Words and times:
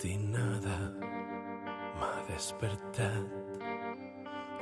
matinada 0.00 0.94
m'ha 1.98 2.24
despertat. 2.28 3.28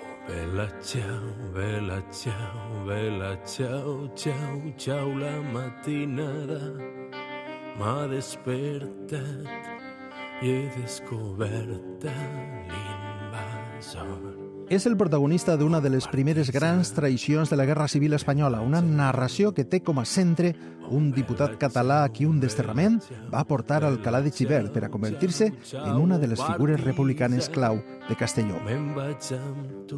Oh, 0.03 0.33
vela, 0.33 0.69
ciao, 0.83 1.53
vela, 1.53 2.03
ciao, 2.11 2.85
vela, 2.85 3.37
ciao, 3.45 4.09
ciao, 4.17 4.73
ciao, 4.77 5.09
la 5.17 5.41
matinada 5.41 6.75
m'ha 7.79 8.09
despertat 8.09 9.47
i 10.43 10.45
he 10.51 10.71
descobert 10.77 12.05
l'invasor. 12.69 14.48
És 14.69 14.85
el 14.85 14.99
protagonista 15.01 15.55
d'una 15.57 15.79
de 15.81 15.89
les 15.89 16.05
primeres 16.13 16.51
grans 16.53 16.91
traïcions 16.93 17.49
de 17.49 17.57
la 17.57 17.65
Guerra 17.65 17.87
Civil 17.89 18.13
Espanyola, 18.13 18.61
una 18.61 18.83
narració 18.85 19.55
que 19.57 19.65
té 19.65 19.81
com 19.81 19.97
a 19.97 20.05
centre 20.05 20.51
un 20.93 21.07
diputat 21.17 21.55
català 21.57 22.03
a 22.05 22.11
qui 22.13 22.29
un 22.29 22.37
desterrament 22.41 22.99
va 23.33 23.47
portar 23.49 23.81
al 23.89 23.97
Calà 24.05 24.21
de 24.21 24.29
Xivert 24.29 24.69
per 24.75 24.85
a 24.85 24.91
convertir-se 24.93 25.55
en 25.73 25.97
una 25.97 26.19
de 26.21 26.29
les 26.29 26.43
figures 26.51 26.85
republicanes 26.85 27.49
clau 27.49 27.81
de 28.09 28.17
Castelló. 28.17 28.57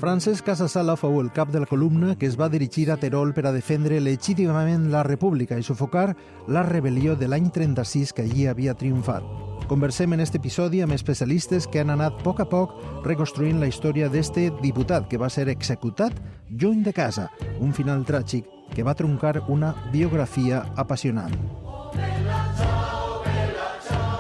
Francesc 0.01 0.45
Casasala 0.45 0.97
fou 0.99 1.21
el 1.21 1.31
cap 1.33 1.51
de 1.51 1.61
la 1.63 1.69
columna 1.71 2.17
que 2.19 2.27
es 2.27 2.37
va 2.41 2.51
dirigir 2.51 2.91
a 2.91 2.97
Terol 2.97 3.33
per 3.35 3.47
a 3.47 3.53
defendre 3.53 4.01
legítimament 4.01 4.91
la 4.91 5.05
República 5.07 5.59
i 5.59 5.67
sufocar 5.67 6.17
la 6.49 6.65
rebel·lió 6.67 7.17
de 7.17 7.29
l'any 7.29 7.51
36 7.55 8.13
que 8.13 8.27
allí 8.27 8.47
havia 8.51 8.75
triomfat. 8.75 9.25
Conversem 9.71 10.13
en 10.13 10.25
aquest 10.25 10.35
episodi 10.41 10.81
amb 10.83 10.97
especialistes 10.97 11.69
que 11.71 11.81
han 11.81 11.93
anat 11.95 12.19
a 12.19 12.25
poc 12.25 12.41
a 12.43 12.49
poc 12.51 12.75
reconstruint 13.07 13.61
la 13.63 13.69
història 13.71 14.09
d'este 14.11 14.49
diputat 14.63 15.07
que 15.09 15.21
va 15.21 15.31
ser 15.31 15.49
executat 15.49 16.17
lluny 16.51 16.83
de 16.83 16.93
casa, 16.93 17.31
un 17.61 17.73
final 17.73 18.03
tràgic 18.05 18.49
que 18.75 18.83
va 18.83 18.99
truncar 18.99 19.45
una 19.49 19.75
biografia 19.93 20.65
apassionant. 20.77 21.39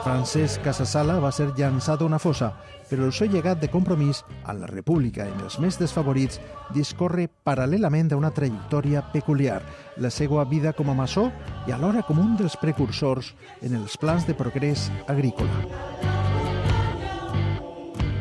Francesc 0.01 0.63
Casasala 0.65 1.19
va 1.21 1.29
ser 1.29 1.51
llançat 1.59 2.01
a 2.01 2.07
una 2.07 2.19
fossa, 2.19 2.55
però 2.89 3.05
el 3.05 3.13
seu 3.13 3.29
llegat 3.29 3.61
de 3.61 3.69
compromís 3.69 4.23
a 4.49 4.55
la 4.57 4.69
República 4.71 5.27
en 5.29 5.43
els 5.45 5.59
més 5.61 5.77
desfavorits 5.77 6.41
discorre 6.73 7.27
paral·lelament 7.45 8.09
a 8.15 8.17
una 8.17 8.33
trajectòria 8.33 9.03
peculiar, 9.13 9.61
la 10.01 10.09
seva 10.09 10.47
vida 10.49 10.73
com 10.73 10.89
a 10.89 10.97
maçó 10.97 11.29
i 11.69 11.77
alhora 11.77 12.01
com 12.09 12.19
un 12.23 12.33
dels 12.41 12.57
precursors 12.57 13.35
en 13.61 13.77
els 13.77 13.99
plans 14.01 14.25
de 14.25 14.35
progrés 14.35 14.89
agrícola. 15.07 15.67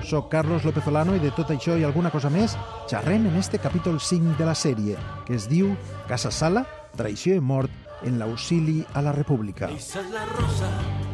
Soc 0.10 0.28
Carlos 0.34 0.66
López 0.66 0.88
Olano 0.90 1.16
i 1.16 1.24
de 1.24 1.32
tot 1.32 1.54
això 1.54 1.78
i 1.80 1.86
alguna 1.88 2.12
cosa 2.12 2.32
més 2.34 2.58
xerrem 2.90 3.30
en 3.30 3.38
este 3.40 3.60
capítol 3.62 4.02
5 4.02 4.36
de 4.40 4.48
la 4.52 4.58
sèrie, 4.58 4.98
que 5.28 5.38
es 5.38 5.48
diu 5.48 5.78
Casa 6.10 6.32
Sala, 6.34 6.66
traïció 6.98 7.38
i 7.38 7.40
mort 7.40 7.89
en 8.04 8.20
l'auxili 8.20 8.84
a 8.94 9.02
la 9.02 9.12
República. 9.12 9.70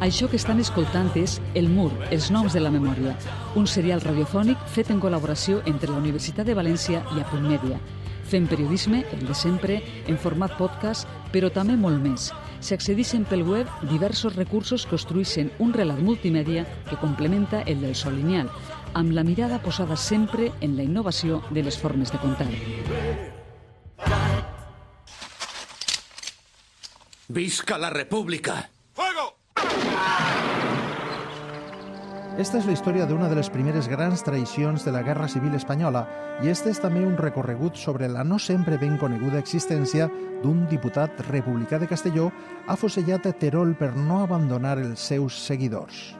Això 0.00 0.28
que 0.28 0.36
estan 0.36 0.60
escoltant 0.60 1.10
és 1.16 1.40
El 1.54 1.68
Mur, 1.72 1.90
els 2.10 2.30
noms 2.30 2.52
de 2.52 2.60
la 2.60 2.70
memòria, 2.70 3.16
un 3.56 3.66
serial 3.66 4.02
radiofònic 4.04 4.60
fet 4.72 4.90
en 4.90 5.00
col·laboració 5.00 5.62
entre 5.66 5.90
la 5.90 6.00
Universitat 6.02 6.46
de 6.46 6.56
València 6.58 7.04
i 7.16 7.22
Apunt 7.22 7.46
Mèdia. 7.48 7.80
Fem 8.26 8.48
periodisme, 8.50 9.04
el 9.14 9.22
de 9.26 9.34
sempre, 9.38 9.78
en 10.10 10.18
format 10.18 10.56
podcast, 10.58 11.06
però 11.32 11.50
també 11.54 11.76
molt 11.78 12.02
més. 12.02 12.32
S'accedixen 12.60 13.24
pel 13.30 13.44
web 13.46 13.70
diversos 13.90 14.34
recursos 14.34 14.84
que 14.84 14.96
construeixen 14.96 15.52
un 15.62 15.72
relat 15.76 16.02
multimèdia 16.02 16.66
que 16.90 16.98
complementa 16.98 17.62
el 17.62 17.80
del 17.84 17.94
sol 17.94 18.18
lineal, 18.18 18.50
amb 18.94 19.12
la 19.12 19.22
mirada 19.22 19.62
posada 19.62 19.96
sempre 19.96 20.50
en 20.60 20.76
la 20.76 20.82
innovació 20.82 21.42
de 21.50 21.62
les 21.62 21.78
formes 21.78 22.10
de 22.10 22.18
contar. 22.18 23.35
¡Visca 27.36 27.76
la 27.76 27.90
República! 27.90 28.70
¡Fuego! 28.94 29.36
Esta 32.40 32.56
és 32.56 32.64
la 32.64 32.72
història 32.72 33.04
d'una 33.04 33.28
de 33.28 33.36
les 33.36 33.50
primeres 33.52 33.90
grans 33.92 34.22
traïcions 34.24 34.86
de 34.88 34.94
la 34.94 35.02
Guerra 35.04 35.28
Civil 35.28 35.52
Espanyola 35.52 36.06
i 36.40 36.48
este 36.48 36.72
és 36.72 36.80
també 36.80 37.02
un 37.04 37.18
recorregut 37.20 37.76
sobre 37.76 38.08
la 38.08 38.24
no 38.24 38.38
sempre 38.40 38.78
ben 38.80 38.96
coneguda 38.96 39.42
existència 39.44 40.06
d'un 40.40 40.62
diputat 40.70 41.20
republicà 41.28 41.76
de 41.76 41.90
Castelló 41.90 42.30
afusellat 42.72 43.28
a 43.28 43.34
Terol 43.36 43.74
per 43.76 43.90
no 43.92 44.22
abandonar 44.22 44.78
els 44.80 45.04
seus 45.04 45.36
seguidors. 45.36 46.14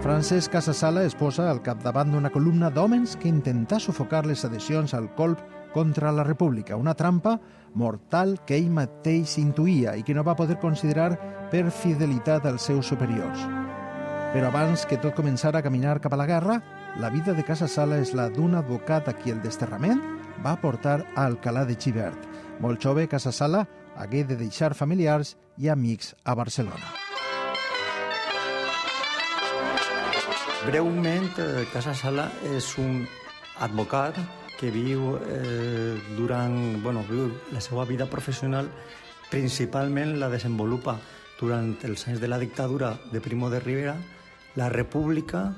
Francesc 0.00 0.56
Casasala 0.56 1.04
es 1.04 1.12
posa 1.12 1.50
al 1.50 1.60
capdavant 1.60 2.16
d'una 2.16 2.32
columna 2.32 2.72
d'homes 2.72 3.18
que 3.20 3.28
intenta 3.28 3.76
sufocar 3.76 4.24
les 4.24 4.48
adhesions 4.48 4.96
al 4.96 5.12
colp 5.20 5.44
contra 5.74 6.12
la 6.12 6.24
República, 6.24 6.76
una 6.76 6.94
trampa 6.94 7.40
mortal 7.74 8.38
que 8.46 8.56
ell 8.56 8.70
mateix 8.70 9.36
intuïa 9.42 9.96
i 9.98 10.06
que 10.06 10.14
no 10.14 10.24
va 10.24 10.36
poder 10.38 10.60
considerar 10.62 11.10
per 11.50 11.66
fidelitat 11.74 12.46
als 12.46 12.70
seus 12.70 12.86
superiors. 12.86 13.42
Però 14.34 14.48
abans 14.48 14.86
que 14.86 14.98
tot 14.98 15.14
començara 15.14 15.60
a 15.60 15.66
caminar 15.66 16.00
cap 16.02 16.14
a 16.14 16.18
la 16.18 16.26
guerra, 16.26 16.60
la 16.98 17.10
vida 17.10 17.34
de 17.34 17.44
Casa 17.46 17.68
Sala 17.68 17.98
és 18.02 18.14
la 18.14 18.30
d'un 18.30 18.54
advocat 18.58 19.10
a 19.10 19.14
qui 19.18 19.34
el 19.34 19.42
desterrament 19.42 20.00
va 20.44 20.56
portar 20.62 21.00
a 21.14 21.26
Alcalà 21.26 21.66
de 21.66 21.76
Xivert. 21.78 22.30
Molt 22.62 22.82
jove, 22.82 23.06
Casa 23.10 23.32
Sala 23.32 23.66
hagué 23.94 24.24
de 24.24 24.38
deixar 24.38 24.74
familiars 24.74 25.36
i 25.58 25.68
amics 25.70 26.14
a 26.24 26.34
Barcelona. 26.34 26.94
Breument, 30.66 31.28
eh, 31.38 31.66
Casa 31.72 31.94
Sala 31.94 32.30
és 32.54 32.72
un 32.78 33.04
advocat 33.60 34.18
que 34.58 34.70
viu 34.70 35.16
eh, 35.18 35.94
durant 36.16 36.82
bueno, 36.82 37.04
viu 37.08 37.30
la 37.52 37.60
seva 37.60 37.84
vida 37.84 38.06
professional 38.10 38.70
principalment 39.30 40.18
la 40.20 40.30
desenvolupa 40.30 40.98
durant 41.40 41.74
els 41.82 42.06
anys 42.08 42.20
de 42.22 42.28
la 42.30 42.38
dictadura 42.38 42.94
de 43.12 43.20
Primo 43.20 43.50
de 43.50 43.60
Rivera, 43.60 43.96
la 44.54 44.68
República 44.70 45.48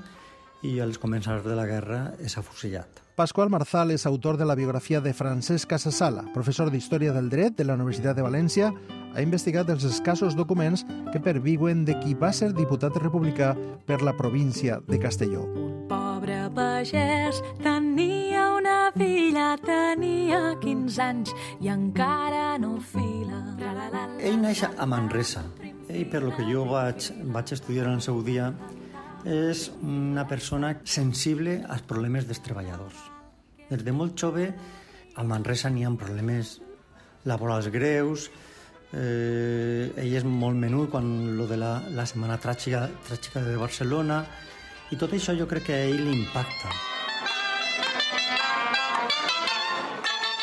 i 0.65 0.79
als 0.81 0.99
començaments 0.99 1.45
de 1.45 1.57
la 1.57 1.67
guerra 1.69 2.01
és 2.25 2.39
afusellat. 2.41 3.03
Pasqual 3.17 3.49
Marzal 3.49 3.95
és 3.95 4.05
autor 4.05 4.37
de 4.37 4.45
la 4.45 4.55
biografia 4.57 5.01
de 5.01 5.15
Francesc 5.17 5.71
Casasala, 5.71 6.27
professor 6.35 6.71
d'Història 6.73 7.15
del 7.17 7.31
Dret 7.33 7.57
de 7.57 7.65
la 7.65 7.77
Universitat 7.77 8.17
de 8.17 8.25
València, 8.25 8.73
ha 9.17 9.25
investigat 9.25 9.71
els 9.73 9.87
escassos 9.89 10.37
documents 10.37 10.85
que 11.13 11.23
perviuen 11.25 11.87
de 11.89 11.97
qui 12.03 12.13
va 12.13 12.33
ser 12.37 12.53
diputat 12.53 12.97
republicà 13.01 13.55
per 13.89 14.03
la 14.05 14.17
província 14.17 14.83
de 14.89 15.01
Castelló. 15.01 15.47
Un 15.57 15.87
pobre 15.89 16.43
pagès 16.57 17.41
filla, 17.57 17.76
tenia 19.63 20.57
15 20.63 21.03
anys 21.03 21.35
i 21.61 21.71
encara 21.73 22.57
no 22.63 22.77
fila. 22.81 23.43
Ell 24.21 24.41
neix 24.41 24.65
a 24.67 24.87
Manresa. 24.89 25.45
Ell, 25.89 26.07
per 26.11 26.23
lo 26.25 26.33
que 26.37 26.47
jo 26.49 26.65
vaig, 26.69 27.11
vaig 27.35 27.53
estudiar 27.57 27.87
en 27.89 28.01
el 28.01 28.03
seu 28.05 28.23
dia, 28.27 28.51
és 29.27 29.69
una 29.83 30.27
persona 30.31 30.73
sensible 30.85 31.59
als 31.69 31.83
problemes 31.87 32.27
dels 32.27 32.43
treballadors. 32.43 32.99
Des 33.71 33.83
de 33.83 33.93
molt 33.93 34.15
jove, 34.19 34.51
al 35.17 35.27
Manresa 35.27 35.71
n'hi 35.71 35.87
ha 35.87 35.95
problemes 35.99 36.57
laborals 37.27 37.71
greus, 37.75 38.31
eh, 38.93 39.93
ell 39.99 40.15
és 40.15 40.25
molt 40.25 40.57
menut 40.57 40.93
quan 40.95 41.37
lo 41.37 41.47
de 41.51 41.59
la, 41.59 41.81
la 41.91 42.07
setmana 42.07 42.39
tràgica, 42.39 42.87
tràgica 43.09 43.43
de 43.43 43.57
Barcelona, 43.59 44.23
i 44.91 44.99
tot 45.01 45.17
això 45.17 45.35
jo 45.35 45.49
crec 45.51 45.71
que 45.71 45.75
a 45.75 45.89
ell 45.89 46.05
li 46.07 46.21
impacta. 46.21 46.96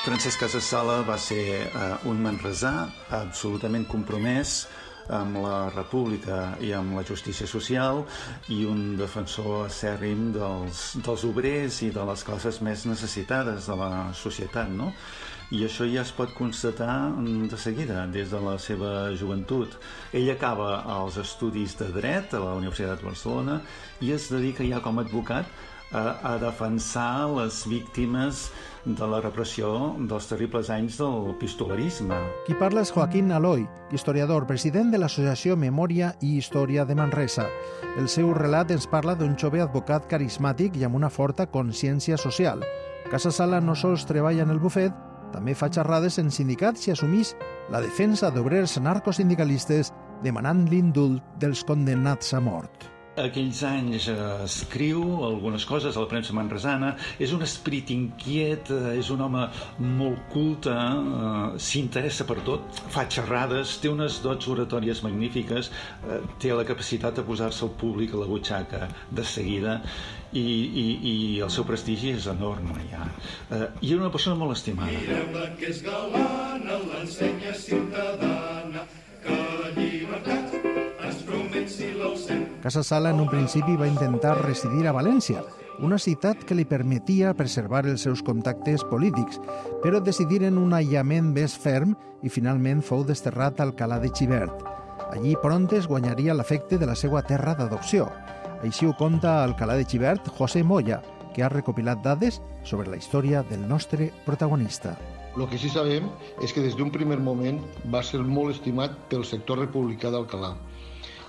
Francesc 0.03 0.41
Casasala 0.43 0.97
va 1.07 1.15
ser 1.15 1.43
uh, 1.63 1.93
un 2.11 2.17
manresà 2.19 2.89
absolutament 3.15 3.85
compromès 3.87 4.65
amb 5.15 5.37
la 5.39 5.69
república 5.71 6.57
i 6.59 6.73
amb 6.75 6.97
la 6.97 7.05
justícia 7.07 7.47
social 7.47 8.01
i 8.51 8.65
un 8.67 8.97
defensor 8.99 9.69
acèrrim 9.69 10.25
dels, 10.35 10.81
dels 11.05 11.23
obrers 11.23 11.79
i 11.87 11.89
de 11.95 12.03
les 12.09 12.23
classes 12.27 12.59
més 12.67 12.83
necessitades 12.83 13.69
de 13.71 13.77
la 13.79 13.93
societat, 14.11 14.67
no? 14.75 14.91
I 15.55 15.63
això 15.69 15.87
ja 15.87 16.03
es 16.03 16.11
pot 16.11 16.35
constatar 16.35 17.13
de 17.23 17.61
seguida, 17.61 18.03
des 18.11 18.35
de 18.35 18.43
la 18.43 18.57
seva 18.59 19.13
joventut. 19.15 19.79
Ell 20.11 20.33
acaba 20.35 20.81
els 20.97 21.21
estudis 21.23 21.77
de 21.79 21.87
dret 21.95 22.35
a 22.35 22.43
la 22.43 22.57
Universitat 22.59 22.99
de 22.99 23.07
Barcelona 23.07 23.61
i 24.03 24.11
es 24.11 24.27
dedica 24.35 24.67
ja 24.67 24.83
com 24.83 24.99
a 24.99 25.07
advocat 25.07 25.47
a, 25.93 26.33
a 26.33 26.37
defensar 26.41 27.29
les 27.37 27.63
víctimes 27.69 28.49
de 28.85 29.07
la 29.07 29.21
repressió 29.21 29.69
dels 30.09 30.27
terribles 30.27 30.69
anys 30.73 30.97
del 30.99 31.31
pistolerisme. 31.39 32.17
Qui 32.47 32.55
parla 32.59 32.83
és 32.83 32.91
Joaquín 32.91 33.31
Aloy, 33.31 33.63
historiador, 33.95 34.45
president 34.49 34.91
de 34.91 34.99
l'Associació 34.99 35.55
Memòria 35.55 36.11
i 36.21 36.35
Història 36.37 36.83
de 36.85 36.97
Manresa. 36.99 37.47
El 37.97 38.09
seu 38.11 38.33
relat 38.35 38.73
ens 38.75 38.89
parla 38.91 39.15
d'un 39.15 39.37
jove 39.39 39.63
advocat 39.63 40.09
carismàtic 40.11 40.75
i 40.77 40.83
amb 40.83 40.99
una 40.99 41.09
forta 41.09 41.47
consciència 41.47 42.19
social. 42.19 42.63
Casa 43.11 43.31
Sala 43.31 43.61
no 43.61 43.75
sols 43.75 44.07
treballa 44.09 44.43
en 44.43 44.51
el 44.51 44.59
bufet, 44.59 44.93
també 45.33 45.55
fa 45.57 45.71
xerrades 45.71 46.19
en 46.21 46.29
sindicats 46.31 46.87
i 46.87 46.93
assumís 46.93 47.33
la 47.73 47.81
defensa 47.81 48.29
d'obrers 48.31 48.77
narcosindicalistes 48.83 49.93
demanant 50.23 50.67
l'indult 50.69 51.23
dels 51.39 51.63
condemnats 51.67 52.35
a 52.35 52.43
mort. 52.43 52.92
Aquells 53.19 53.61
anys 53.67 54.07
eh, 54.09 54.15
escriu 54.45 55.03
algunes 55.25 55.65
coses 55.69 55.95
a 55.95 56.01
la 56.01 56.09
premsa 56.09 56.33
manresana, 56.33 56.93
és 57.21 57.33
un 57.35 57.43
esprit 57.45 57.91
inquiet, 57.93 58.71
eh, 58.73 58.95
és 58.99 59.11
un 59.13 59.21
home 59.21 59.43
molt 59.99 60.25
culte, 60.33 60.73
eh, 60.73 61.59
s'interessa 61.61 62.25
per 62.29 62.39
tot, 62.47 62.81
fa 62.93 63.05
xerrades, 63.05 63.77
té 63.83 63.91
unes 63.91 64.19
dots 64.23 64.49
oratòries 64.49 65.03
magnífiques, 65.05 65.69
eh, 66.07 66.19
té 66.41 66.53
la 66.53 66.65
capacitat 66.65 67.19
de 67.19 67.25
posar-se 67.27 67.65
al 67.67 67.73
públic 67.77 68.13
a 68.13 68.23
la 68.23 68.29
butxaca 68.29 68.87
de 69.11 69.25
seguida 69.25 69.79
i, 70.33 70.41
i, 70.41 70.85
i 71.11 71.15
el 71.45 71.51
seu 71.53 71.65
prestigi 71.67 72.15
és 72.17 72.25
enorme 72.31 72.87
ja. 72.89 73.05
Eh, 73.51 73.67
I 73.81 73.93
era 73.93 74.01
una 74.01 74.11
persona 74.13 74.39
molt 74.39 74.57
estimada. 74.57 74.89
Mireu-la 74.89 75.51
que 75.59 75.69
és 75.69 75.83
galana, 75.85 76.79
l'ensenya 76.89 77.53
ciutadana, 77.53 78.87
que 79.23 79.37
llibertat 79.77 80.42
Casa 82.63 82.81
Sala 82.81 83.09
en 83.09 83.19
un 83.19 83.27
principi 83.27 83.73
va 83.75 83.89
intentar 83.89 84.37
residir 84.37 84.85
a 84.87 84.93
València, 84.95 85.41
una 85.83 85.97
ciutat 85.99 86.45
que 86.47 86.55
li 86.55 86.63
permetia 86.63 87.33
preservar 87.35 87.81
els 87.91 88.05
seus 88.07 88.21
contactes 88.23 88.85
polítics, 88.87 89.41
però 89.83 89.99
decidiren 89.99 90.55
un 90.61 90.71
aïllament 90.71 91.33
més 91.35 91.57
ferm 91.59 91.91
i 92.23 92.31
finalment 92.31 92.79
fou 92.79 93.03
desterrat 93.03 93.59
al 93.59 93.75
Calà 93.75 93.99
de 93.99 94.13
Xivert. 94.15 94.63
Allí 95.09 95.35
prontes 95.43 95.91
guanyaria 95.91 96.37
l'efecte 96.39 96.79
de 96.79 96.87
la 96.87 96.95
seva 96.95 97.25
terra 97.27 97.51
d'adopció. 97.59 98.07
Així 98.63 98.87
ho 98.87 98.95
conta 98.95 99.41
al 99.43 99.57
Calà 99.59 99.75
de 99.75 99.83
Xivert 99.83 100.31
José 100.37 100.63
Moya, 100.63 101.01
que 101.35 101.43
ha 101.43 101.51
recopilat 101.51 101.99
dades 101.99 102.39
sobre 102.63 102.87
la 102.87 102.95
història 102.95 103.43
del 103.51 103.67
nostre 103.67 104.13
protagonista. 104.23 104.95
El 105.35 105.49
que 105.51 105.59
sí 105.59 105.67
sabem 105.67 106.07
és 106.39 106.55
que 106.55 106.63
des 106.63 106.79
d'un 106.79 106.95
primer 106.95 107.19
moment 107.19 107.59
va 107.91 108.07
ser 108.07 108.23
molt 108.23 108.55
estimat 108.55 108.95
pel 109.11 109.27
sector 109.27 109.59
republicà 109.59 110.15
d'Alcalà 110.15 110.55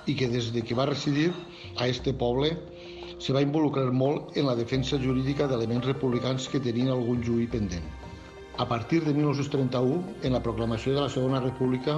i 0.07 0.15
que 0.15 0.29
des 0.29 0.53
de 0.53 0.63
que 0.63 0.77
va 0.79 0.87
residir 0.91 1.33
a 1.77 1.89
este 1.89 2.13
poble 2.13 2.53
se 3.19 3.33
va 3.33 3.43
involucrar 3.45 3.93
molt 3.93 4.37
en 4.37 4.47
la 4.51 4.57
defensa 4.59 4.99
jurídica 5.01 5.47
d'elements 5.49 5.87
republicans 5.87 6.49
que 6.53 6.61
tenien 6.61 6.91
algun 6.93 7.23
juí 7.25 7.47
pendent. 7.47 7.87
A 8.57 8.67
partir 8.69 9.03
de 9.05 9.13
1931, 9.15 10.03
en 10.23 10.33
la 10.33 10.43
proclamació 10.43 10.95
de 10.95 11.01
la 11.01 11.11
Segona 11.11 11.41
República, 11.41 11.97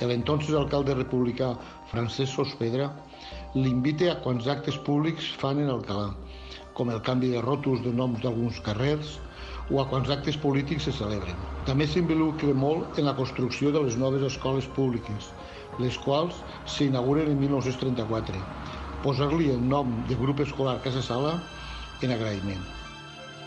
l'entonces 0.00 0.54
alcalde 0.56 0.94
republicà 0.94 1.50
Francesc 1.90 2.32
Sospedra 2.32 2.86
l'invita 3.54 4.12
a 4.12 4.20
quants 4.24 4.46
actes 4.48 4.78
públics 4.86 5.26
fan 5.42 5.60
en 5.64 5.68
Alcalà, 5.74 6.12
com 6.78 6.92
el 6.94 7.02
canvi 7.04 7.32
de 7.34 7.42
ròtols 7.44 7.82
de 7.84 7.92
noms 7.92 8.22
d'alguns 8.22 8.60
carrers 8.64 9.18
o 9.68 9.82
a 9.82 9.86
quants 9.90 10.08
actes 10.14 10.38
polítics 10.40 10.86
se 10.88 10.94
celebren. 10.96 11.36
També 11.66 11.86
s'involucra 11.86 12.54
molt 12.54 12.98
en 13.02 13.08
la 13.10 13.16
construcció 13.18 13.72
de 13.74 13.82
les 13.84 13.98
noves 14.00 14.24
escoles 14.30 14.68
públiques, 14.78 15.32
les 15.78 15.98
quals 16.02 16.42
s'inauguren 16.66 17.30
en 17.30 17.38
1934. 17.40 18.42
Posar-li 19.04 19.50
el 19.54 19.62
nom 19.62 19.92
de 20.08 20.18
grup 20.18 20.42
escolar 20.42 20.80
Casa 20.82 21.02
Sala 21.02 21.38
en 22.02 22.14
agraïment. 22.14 22.62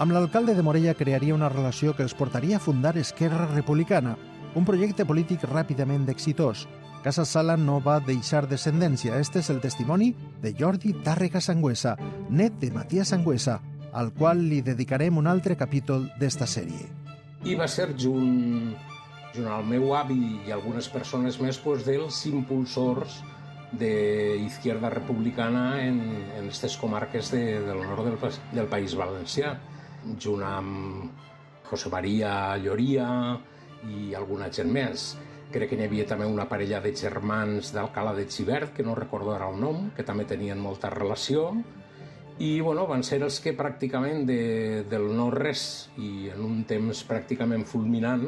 Amb 0.01 0.15
l'alcalde 0.15 0.55
de 0.55 0.63
Morella 0.65 0.95
crearia 0.97 1.35
una 1.35 1.49
relació 1.51 1.95
que 1.95 2.03
els 2.03 2.15
portaria 2.17 2.57
a 2.57 2.63
fundar 2.63 2.97
Esquerra 2.97 3.47
Republicana, 3.51 4.15
un 4.55 4.65
projecte 4.65 5.05
polític 5.05 5.43
ràpidament 5.45 6.07
exitós. 6.09 6.65
Casa 7.03 7.25
Sala 7.25 7.57
no 7.57 7.79
va 7.81 7.99
deixar 8.05 8.47
descendència. 8.49 9.17
Este 9.17 9.39
és 9.41 9.49
el 9.49 9.61
testimoni 9.61 10.11
de 10.41 10.53
Jordi 10.57 10.93
Tàrrega 11.05 11.41
Sangüesa, 11.41 11.95
net 12.29 12.59
de 12.61 12.71
Matías 12.71 13.13
Sangüesa, 13.13 13.59
al 13.91 14.11
qual 14.13 14.43
li 14.47 14.61
dedicarem 14.61 15.17
un 15.17 15.27
altre 15.27 15.57
capítol 15.57 16.07
d'esta 16.19 16.47
sèrie. 16.47 16.87
I 17.43 17.57
va 17.57 17.67
ser 17.67 17.89
junt 17.97 18.75
junt 19.35 19.47
al 19.47 19.65
meu 19.67 19.93
avi 19.95 20.19
i 20.47 20.51
algunes 20.51 20.89
persones 20.91 21.39
més 21.41 21.59
pues, 21.61 21.85
dels 21.87 22.25
impulsors 22.27 23.21
de 23.71 24.89
Republicana 24.91 25.81
en, 25.81 25.99
en 26.35 26.43
aquestes 26.43 26.75
comarques 26.77 27.31
de, 27.31 27.61
del 27.63 27.81
nord 27.87 28.05
del, 28.05 28.17
del 28.51 28.67
País 28.67 28.95
Valencià, 28.95 29.55
junt 30.19 30.43
amb 30.43 31.11
José 31.69 31.89
María 31.89 32.57
Lloria 32.57 33.37
i 33.87 34.13
alguna 34.13 34.51
gent 34.51 34.71
més. 34.71 35.15
Crec 35.51 35.71
que 35.71 35.77
n'hi 35.79 35.87
havia 35.87 36.05
també 36.07 36.27
una 36.27 36.47
parella 36.47 36.81
de 36.83 36.93
germans 36.95 37.71
d'Alcalà 37.75 38.13
de 38.15 38.27
Xivert, 38.27 38.73
que 38.75 38.83
no 38.83 38.95
recordo 38.95 39.33
ara 39.35 39.49
el 39.51 39.59
nom, 39.59 39.89
que 39.95 40.03
també 40.03 40.25
tenien 40.27 40.59
molta 40.59 40.89
relació, 40.89 41.51
i 42.39 42.59
bueno, 42.59 42.87
van 42.87 43.03
ser 43.03 43.21
els 43.21 43.39
que 43.39 43.55
pràcticament 43.55 44.25
de, 44.25 44.83
del 44.89 45.11
no-res 45.15 45.91
i 46.01 46.31
en 46.33 46.41
un 46.43 46.63
temps 46.67 47.03
pràcticament 47.07 47.67
fulminant 47.67 48.25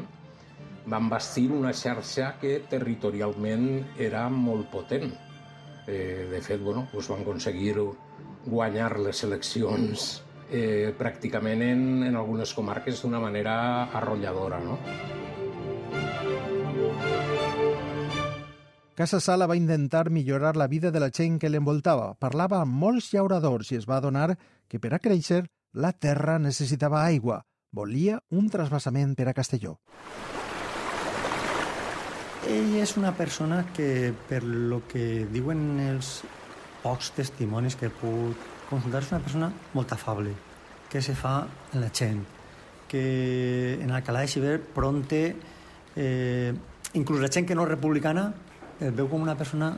van 0.86 1.10
bastir 1.10 1.50
una 1.52 1.74
xarxa 1.74 2.34
que 2.42 2.58
territorialment 2.70 3.96
era 3.98 4.28
molt 4.30 4.70
potent. 4.72 5.14
Eh, 5.88 6.28
de 6.32 6.42
fet, 6.42 6.62
bueno, 6.64 6.88
doncs 6.94 7.10
van 7.12 7.24
aconseguir 7.24 7.76
guanyar 8.46 8.98
les 9.00 9.24
eleccions 9.24 10.24
eh, 10.50 10.94
pràcticament 10.98 11.64
en, 11.66 11.84
en 12.08 12.16
algunes 12.16 12.54
comarques 12.54 13.02
d'una 13.04 13.20
manera 13.20 13.56
arrolladora. 13.92 14.60
No? 14.64 14.80
Casa 18.94 19.20
Sala 19.20 19.48
va 19.50 19.58
intentar 19.58 20.12
millorar 20.12 20.56
la 20.56 20.68
vida 20.68 20.92
de 20.92 21.00
la 21.02 21.10
gent 21.10 21.40
que 21.42 21.50
l'envoltava. 21.50 22.14
Parlava 22.22 22.60
amb 22.62 22.78
molts 22.78 23.10
llauradors 23.14 23.72
i 23.72 23.80
es 23.80 23.90
va 23.90 23.98
adonar 23.98 24.36
que 24.70 24.80
per 24.80 24.94
a 24.94 25.02
créixer 25.02 25.42
la 25.74 25.92
terra 25.94 26.38
necessitava 26.38 27.02
aigua. 27.02 27.42
Volia 27.74 28.20
un 28.30 28.52
trasbassament 28.54 29.16
per 29.18 29.32
a 29.32 29.34
Castelló. 29.34 29.80
Ell 32.44 32.74
és 32.76 32.98
una 33.00 33.14
persona 33.16 33.62
que, 33.72 34.12
per 34.28 34.42
lo 34.44 34.82
que 34.92 35.24
diuen 35.32 35.80
els 35.80 36.18
pocs 36.84 37.14
testimonis 37.16 37.78
que 37.80 37.88
he 37.88 37.94
pogut 38.02 38.50
consultar, 38.68 39.00
és 39.00 39.12
una 39.14 39.22
persona 39.24 39.50
molt 39.72 39.94
afable, 39.96 40.34
que 40.92 41.02
se 41.02 41.16
fa 41.16 41.38
en 41.72 41.80
la 41.80 41.92
gent, 41.96 42.20
que 42.92 43.80
en 43.80 43.96
Alcalà 43.96 44.26
de 44.26 44.34
Xivert 44.34 44.68
pronte, 44.76 45.24
eh, 45.96 46.52
inclús 47.00 47.24
la 47.24 47.32
gent 47.32 47.48
que 47.48 47.56
no 47.56 47.64
és 47.64 47.72
republicana, 47.72 48.28
el 48.84 48.92
veu 48.92 49.08
com 49.08 49.24
una 49.24 49.40
persona 49.40 49.72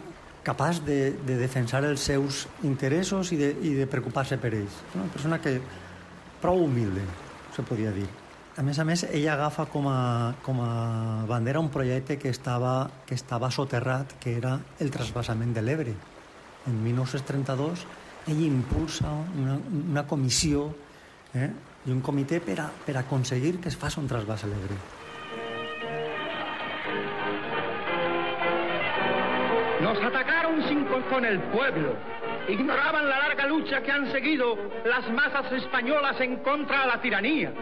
capaç 0.46 0.82
de, 0.86 1.14
de 1.26 1.38
defensar 1.38 1.84
els 1.86 2.02
seus 2.02 2.46
interessos 2.66 3.34
i 3.34 3.42
de, 3.42 3.54
i 3.62 3.78
de 3.78 3.90
preocupar-se 3.90 4.42
per 4.42 4.56
ells. 4.58 4.82
Una 4.98 5.10
persona 5.14 5.42
que 5.42 5.60
prou 6.42 6.66
humilde, 6.66 7.06
se 7.54 7.62
podria 7.62 7.94
dir. 7.94 8.10
A 8.56 8.64
més 8.64 8.78
a 8.80 8.86
ella 9.12 9.34
agafa 9.34 9.66
com 9.68 9.90
a, 9.92 10.36
bandera 11.28 11.60
un 11.60 11.68
projecte 11.70 12.16
que 12.16 12.30
estava, 12.32 12.90
que 13.06 13.16
estava 13.16 13.50
soterrat, 13.52 14.14
que 14.24 14.38
era 14.38 14.54
el 14.80 14.92
trasbassament 14.96 15.52
de 15.52 15.62
l'Ebre. 15.62 15.96
En 16.72 16.78
1932, 16.84 17.84
ell 18.32 18.40
impulsa 18.46 19.12
una, 19.12 19.58
una 19.60 20.06
comissió 20.08 20.70
eh, 21.34 21.50
un 21.92 22.00
comitè 22.02 22.40
per, 22.40 22.60
a, 22.64 22.70
per 22.86 22.96
que 23.60 23.68
es 23.68 23.76
faci 23.76 24.00
un 24.00 24.08
trasbàs 24.08 24.46
l'Ebre. 24.48 24.78
Nos 29.82 30.00
atacaron 30.00 30.64
sin 30.70 30.86
con 31.10 31.26
el 31.26 31.42
pueblo. 31.52 31.94
Ignoraban 32.48 33.10
la 33.10 33.20
larga 33.20 33.48
lucha 33.48 33.82
que 33.84 33.92
han 33.92 34.10
seguido 34.14 34.56
las 34.86 35.10
masas 35.12 35.52
españolas 35.52 36.22
en 36.22 36.38
contra 36.38 36.82
de 36.82 36.88
la 36.88 37.02
tiranía. 37.02 37.54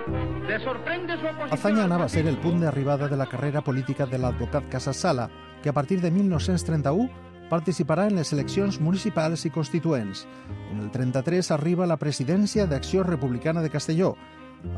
Azaña 1.52 1.84
anava 1.86 2.06
a 2.06 2.10
ser 2.10 2.28
el 2.28 2.38
punt 2.38 2.60
d'arribada 2.62 3.08
de 3.08 3.18
la 3.18 3.28
carrera 3.32 3.62
política 3.64 4.06
de 4.06 4.18
l'advocat 4.20 4.68
Casasala, 4.70 5.30
que 5.62 5.70
a 5.70 5.74
partir 5.74 6.02
de 6.02 6.12
1931 6.12 7.10
participarà 7.50 8.08
en 8.10 8.18
les 8.18 8.34
eleccions 8.34 8.80
municipals 8.82 9.46
i 9.46 9.52
constituents. 9.52 10.26
En 10.72 10.82
el 10.82 10.92
33 10.92 11.52
arriba 11.56 11.88
la 11.88 12.00
presidència 12.02 12.68
d'Acció 12.68 13.04
Republicana 13.04 13.62
de 13.62 13.70
Castelló. 13.70 14.16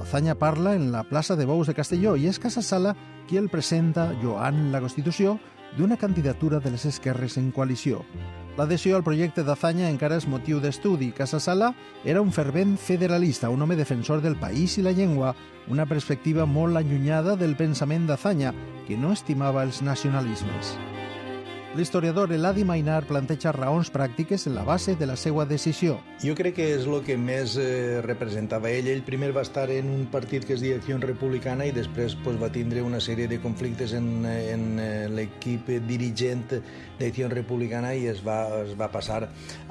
Azaña 0.01 0.35
parla 0.35 0.75
en 0.75 0.91
la 0.91 1.03
plaça 1.03 1.35
de 1.35 1.45
Bous 1.45 1.67
de 1.67 1.77
Castelló 1.77 2.15
i 2.15 2.27
és 2.27 2.39
Casasala 2.39 2.95
qui 3.27 3.37
el 3.37 3.49
presenta, 3.49 4.11
Joan 4.21 4.71
la 4.71 4.81
Constitució, 4.81 5.39
d'una 5.77 5.97
candidatura 5.97 6.59
de 6.59 6.71
les 6.71 6.85
esquerres 6.85 7.37
en 7.37 7.51
coalició. 7.51 8.05
L'adhesió 8.55 8.95
al 8.95 9.03
projecte 9.03 9.43
d'Azanya 9.43 9.89
encara 9.91 10.15
és 10.15 10.29
motiu 10.31 10.61
d'estudi. 10.63 11.09
Casasala 11.11 11.73
era 12.07 12.21
un 12.23 12.31
fervent 12.31 12.77
federalista, 12.79 13.51
un 13.51 13.61
home 13.61 13.75
defensor 13.75 14.23
del 14.23 14.39
país 14.39 14.77
i 14.79 14.85
la 14.85 14.95
llengua, 14.95 15.35
una 15.67 15.85
perspectiva 15.85 16.47
molt 16.47 16.79
allunyada 16.79 17.35
del 17.35 17.59
pensament 17.59 18.07
d'Azanya, 18.07 18.55
que 18.87 18.95
no 18.95 19.11
estimava 19.11 19.67
els 19.67 19.81
nacionalismes. 19.83 20.77
L'historiador 21.75 22.31
Eladi 22.31 22.63
Mainar 22.63 23.01
planteja 23.03 23.51
raons 23.51 23.89
pràctiques 23.91 24.45
en 24.47 24.53
la 24.55 24.61
base 24.63 24.93
de 24.95 25.09
la 25.09 25.17
seva 25.19 25.43
decisió. 25.43 25.97
Jo 26.21 26.31
crec 26.37 26.53
que 26.55 26.67
és 26.77 26.85
el 26.87 27.01
que 27.03 27.17
més 27.19 27.57
eh, 27.59 27.99
representava 28.05 28.69
ell. 28.71 28.87
Ell 28.87 29.01
primer 29.03 29.33
va 29.35 29.43
estar 29.43 29.65
en 29.73 29.89
un 29.91 30.05
partit 30.13 30.47
que 30.47 30.55
és 30.55 30.63
Direcció 30.63 30.95
Republicana 31.03 31.67
i 31.67 31.73
després 31.75 32.15
pues, 32.23 32.39
va 32.39 32.47
tindre 32.47 32.79
una 32.79 33.01
sèrie 33.03 33.27
de 33.27 33.41
conflictes 33.43 33.91
en, 33.99 34.07
en 34.23 34.63
eh, 34.79 35.09
l'equip 35.11 35.73
dirigent 35.89 36.45
d'Acció 37.01 37.27
Republicana 37.33 37.91
i 37.91 38.07
es 38.07 38.23
va, 38.23 38.39
es 38.61 38.71
va 38.79 38.87
passar 38.93 39.25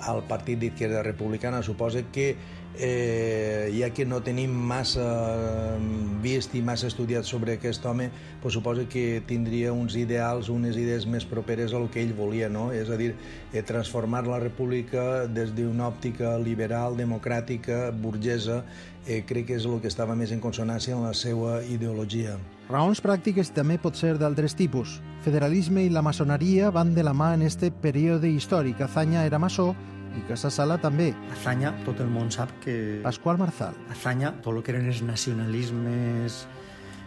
al 0.05 0.21
partit 0.29 0.61
d'Izquierda 0.61 1.01
Republicana. 1.09 1.63
Suposa 1.65 2.05
que 2.13 2.35
eh, 2.79 3.73
ja 3.79 3.91
que 3.95 4.05
no 4.05 4.21
tenim 4.23 4.53
massa 4.53 5.77
vist 6.25 6.55
i 6.57 6.63
massa 6.65 6.89
estudiat 6.89 7.27
sobre 7.29 7.57
aquest 7.59 7.85
home, 7.87 8.11
pues 8.43 8.55
suposa 8.55 8.87
que 8.89 9.23
tindria 9.27 9.73
uns 9.73 9.97
ideals, 9.97 10.49
unes 10.49 10.77
idees 10.81 11.07
més 11.07 11.27
properes 11.29 11.75
al 11.75 11.89
que 11.91 12.03
ell 12.03 12.15
volia, 12.17 12.49
no? 12.49 12.71
és 12.73 12.91
a 12.91 12.99
dir, 13.01 13.15
eh, 13.53 13.63
transformar 13.63 14.25
la 14.27 14.41
república 14.41 15.27
des 15.27 15.55
d'una 15.55 15.89
òptica 15.89 16.37
liberal, 16.39 16.97
democràtica, 16.97 17.91
burgesa, 17.93 18.65
eh, 19.07 19.23
crec 19.27 19.47
que 19.53 19.57
és 19.61 19.67
el 19.69 19.81
que 19.81 19.89
estava 19.93 20.17
més 20.17 20.33
en 20.33 20.41
consonància 20.41 20.97
amb 20.97 21.07
la 21.07 21.15
seva 21.15 21.63
ideologia. 21.63 22.39
Raons 22.71 23.03
pràctiques 23.05 23.51
també 23.53 23.77
pot 23.79 23.97
ser 23.97 24.17
d'altres 24.19 24.55
tipus. 24.57 25.01
Federalisme 25.25 25.85
i 25.85 25.91
la 25.93 26.03
maçoneria 26.03 26.71
van 26.73 26.95
de 26.95 27.05
la 27.05 27.13
mà 27.13 27.35
en 27.35 27.43
este 27.43 27.71
període 27.71 28.29
històric. 28.29 28.81
Azanya 28.81 29.27
era 29.27 29.39
maçó 29.39 29.75
i 30.19 30.25
Casa 30.29 30.51
Sala 30.51 30.79
també. 30.83 31.11
Azanya, 31.35 31.75
tot 31.87 32.01
el 32.05 32.11
món 32.13 32.31
sap 32.35 32.53
que... 32.65 32.77
Pasqual 33.05 33.39
Marzal. 33.41 33.77
Azanya, 33.93 34.35
tot 34.45 34.57
el 34.57 34.63
que 34.65 34.75
eren 34.75 34.89
els 34.91 35.03
nacionalismes 35.07 36.45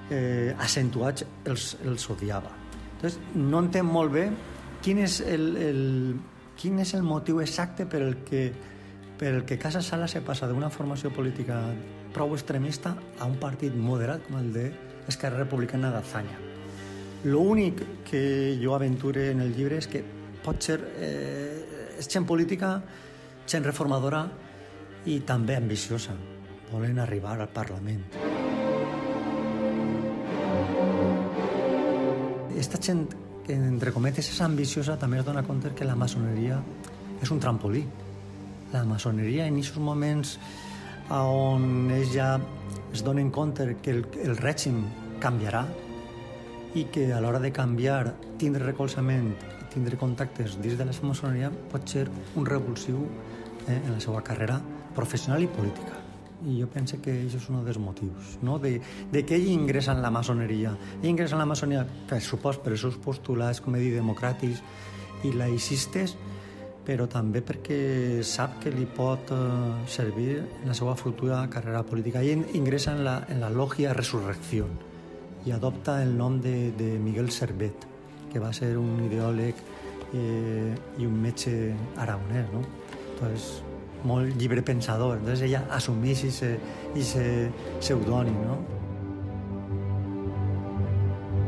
eh, 0.09 0.55
accentuats, 0.57 1.25
els, 1.45 1.75
els 1.85 2.09
odiava. 2.13 2.53
Entonces, 2.95 3.19
no 3.35 3.61
entenc 3.61 3.87
molt 3.91 4.13
bé 4.13 4.29
quin 4.81 5.03
és 5.03 5.19
el, 5.21 5.51
el, 5.59 5.83
quin 6.57 6.79
és 6.81 6.93
el 6.97 7.05
motiu 7.05 7.41
exacte 7.43 7.85
per 7.89 8.01
el 8.05 8.19
que 8.27 8.49
per 9.17 9.31
el 9.33 9.45
que 9.49 9.57
Casa 9.57 9.81
Sala 9.81 10.07
se 10.07 10.21
passa 10.21 10.45
d'una 10.45 10.69
formació 10.69 11.09
política 11.09 11.57
prou 12.13 12.35
extremista 12.35 12.93
a 13.17 13.25
un 13.25 13.39
partit 13.41 13.73
moderat 13.73 14.21
com 14.27 14.37
el 14.37 14.51
de 14.53 14.67
Esquerra 15.09 15.41
Republicana 15.41 15.89
d'Azanya. 15.89 16.37
L'únic 17.25 17.81
que 18.05 18.21
jo 18.61 18.75
aventure 18.75 19.31
en 19.31 19.41
el 19.41 19.55
llibre 19.57 19.79
és 19.81 19.89
que 19.89 20.03
pot 20.45 20.61
ser 20.61 20.77
eh, 21.01 21.56
és 21.97 22.09
gent 22.09 22.25
política, 22.29 22.77
gent 23.47 23.65
reformadora 23.65 24.23
i 25.05 25.19
també 25.25 25.55
ambiciosa. 25.57 26.15
Volen 26.71 26.99
arribar 26.99 27.37
al 27.37 27.47
Parlament. 27.53 28.03
Esta 32.57 32.81
gent 32.81 33.05
que, 33.45 33.53
entre 33.53 33.93
cometes, 33.93 34.27
és 34.33 34.41
ambiciosa, 34.41 34.97
també 34.97 35.21
es 35.21 35.25
dona 35.25 35.45
compte 35.47 35.71
que 35.75 35.85
la 35.85 35.95
maçoneria 35.95 36.59
és 37.21 37.31
un 37.31 37.39
trampolí 37.39 37.85
la 38.71 38.83
maçoneria 38.83 39.47
en 39.47 39.59
aquests 39.59 39.79
moments 39.79 40.37
on 41.13 41.91
ells 41.95 42.11
ja 42.11 42.33
es 42.93 43.03
donen 43.03 43.29
compte 43.31 43.67
que 43.83 43.93
el, 43.95 44.01
el 44.23 44.35
règim 44.39 44.81
canviarà 45.23 45.63
i 46.75 46.87
que 46.91 47.07
a 47.15 47.21
l'hora 47.23 47.39
de 47.39 47.53
canviar, 47.55 48.13
tindre 48.37 48.65
recolzament 48.65 49.31
tindre 49.73 49.97
contactes 49.99 50.57
dins 50.61 50.77
de 50.77 50.85
la 50.87 50.95
maçoneria 51.03 51.51
pot 51.71 51.87
ser 51.89 52.07
un 52.35 52.45
revulsiu 52.45 53.05
eh, 53.67 53.77
en 53.77 53.93
la 53.93 54.01
seva 54.03 54.23
carrera 54.23 54.59
professional 54.95 55.43
i 55.43 55.47
política. 55.47 56.03
I 56.45 56.59
jo 56.61 56.67
penso 56.69 56.99
que 57.01 57.13
això 57.25 57.39
és 57.41 57.47
un 57.49 57.63
dels 57.65 57.79
motius, 57.81 58.37
no? 58.45 58.59
de, 58.61 58.77
de 59.11 59.23
que 59.25 59.35
ell 59.39 59.47
ingressa 59.49 59.95
en 59.95 60.03
la 60.03 60.11
maçoneria. 60.13 60.75
Ell 61.01 61.09
ingressa 61.09 61.35
en 61.35 61.41
la 61.41 61.49
maçoneria, 61.49 61.85
per 62.09 62.21
supos, 62.21 62.59
per 62.61 62.75
els 62.75 62.83
seus 62.85 62.97
postulats, 63.01 63.61
com 63.61 63.75
he 63.75 63.81
dit, 63.81 63.95
democràtics 63.97 64.61
i 65.25 65.33
laïcistes, 65.33 66.13
però 66.87 67.07
també 67.11 67.41
perquè 67.43 68.21
sap 68.23 68.61
que 68.63 68.71
li 68.71 68.85
pot 68.87 69.33
eh, 69.33 69.39
servir 69.91 70.37
en 70.39 70.69
la 70.69 70.77
seva 70.77 70.95
futura 70.95 71.41
carrera 71.51 71.81
política. 71.83 72.21
I 72.23 72.37
ingressa 72.59 72.93
en 72.93 73.03
la, 73.03 73.17
en 73.27 73.41
la 73.43 73.49
logia 73.49 73.95
Resurrecció 73.97 74.69
i 75.47 75.51
adopta 75.55 76.01
el 76.03 76.15
nom 76.17 76.39
de, 76.43 76.71
de 76.77 76.95
Miguel 76.99 77.31
Servet, 77.31 77.87
que 78.31 78.39
va 78.39 78.53
ser 78.53 78.75
un 78.77 79.03
ideòleg 79.05 79.61
eh, 80.13 80.73
i 80.97 81.05
un 81.05 81.21
metge 81.21 81.73
aragonès, 81.97 82.49
no? 82.53 82.63
Entonces, 83.13 83.63
molt 84.07 84.35
llibrepensador. 84.37 85.17
Entonces 85.17 85.47
ella 85.49 85.63
assumeix 85.73 86.25
aquest 86.27 87.15
pseudònim, 87.79 88.41
no? 88.45 88.57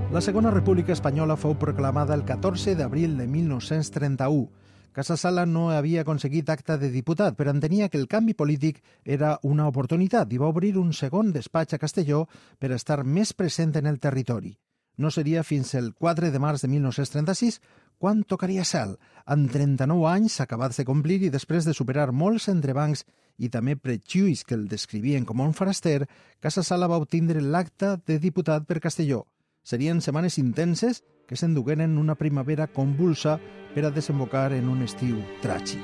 La 0.09 0.21
Segona 0.25 0.49
República 0.49 0.95
Espanyola 0.95 1.37
fou 1.37 1.53
proclamada 1.61 2.15
el 2.17 2.25
14 2.25 2.73
d'abril 2.75 3.13
de 3.19 3.27
1931 3.29 4.49
Casa 4.91 5.15
Sala 5.17 5.45
no 5.45 5.69
havia 5.69 6.01
aconseguit 6.01 6.49
acta 6.49 6.75
de 6.81 6.89
diputat, 6.89 7.35
però 7.37 7.53
entenia 7.53 7.87
que 7.87 7.99
el 8.01 8.07
canvi 8.09 8.33
polític 8.33 8.81
era 9.05 9.37
una 9.47 9.67
oportunitat 9.69 10.33
i 10.33 10.39
va 10.41 10.49
obrir 10.49 10.73
un 10.81 10.91
segon 10.97 11.29
despatx 11.31 11.77
a 11.77 11.79
Castelló 11.79 12.25
per 12.57 12.73
estar 12.73 13.03
més 13.05 13.31
present 13.37 13.77
en 13.77 13.85
el 13.85 13.99
territori. 14.03 14.57
No 14.99 15.11
seria 15.15 15.45
fins 15.47 15.71
el 15.79 15.93
4 15.95 16.27
de 16.27 16.39
març 16.43 16.65
de 16.65 16.67
1936 16.67 17.61
quan 17.99 18.25
tocaria 18.27 18.65
cel, 18.67 18.97
amb 19.23 19.47
39 19.51 20.07
anys 20.11 20.41
acabats 20.43 20.79
de 20.79 20.83
complir 20.87 21.21
i 21.23 21.31
després 21.31 21.63
de 21.63 21.75
superar 21.75 22.09
molts 22.11 22.49
entrebancs 22.51 23.05
i 23.39 23.47
també 23.47 23.77
prejuís 23.79 24.43
que 24.43 24.57
el 24.57 24.67
descrivien 24.67 25.23
com 25.23 25.39
un 25.39 25.55
foraster, 25.55 26.03
Casa 26.43 26.63
Sala 26.67 26.91
va 26.91 26.99
obtindre 26.99 27.39
l'acta 27.39 27.95
de 27.95 28.19
diputat 28.19 28.67
per 28.67 28.81
Castelló. 28.83 29.23
Serien 29.63 30.03
setmanes 30.03 30.35
intenses 30.37 31.03
que 31.27 31.39
s'endugueren 31.39 31.97
una 31.97 32.15
primavera 32.19 32.67
convulsa 32.67 33.37
per 33.73 33.85
a 33.85 33.91
desembocar 33.95 34.51
en 34.51 34.67
un 34.67 34.83
estiu 34.83 35.23
tràgic. 35.43 35.83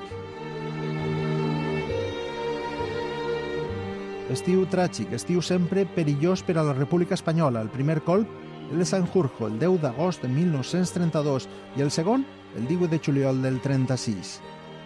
Estiu 4.36 4.66
tràgic, 4.68 5.14
estiu 5.14 5.40
sempre 5.46 5.86
perillós 5.86 6.44
per 6.44 6.58
a 6.58 6.64
la 6.66 6.74
República 6.74 7.14
Espanyola. 7.14 7.62
El 7.62 7.70
primer 7.70 8.02
colp, 8.04 8.28
el 8.72 8.80
de 8.80 8.86
Sanjurjo, 8.86 9.48
el 9.48 9.60
10 9.60 9.82
d'agost 9.82 10.24
de 10.24 10.30
1932, 10.30 11.48
i 11.78 11.82
el 11.86 11.92
segon, 11.92 12.26
el 12.56 12.68
18 12.68 12.92
de 12.92 13.02
juliol 13.04 13.42
del 13.42 13.62
36. 13.62 14.40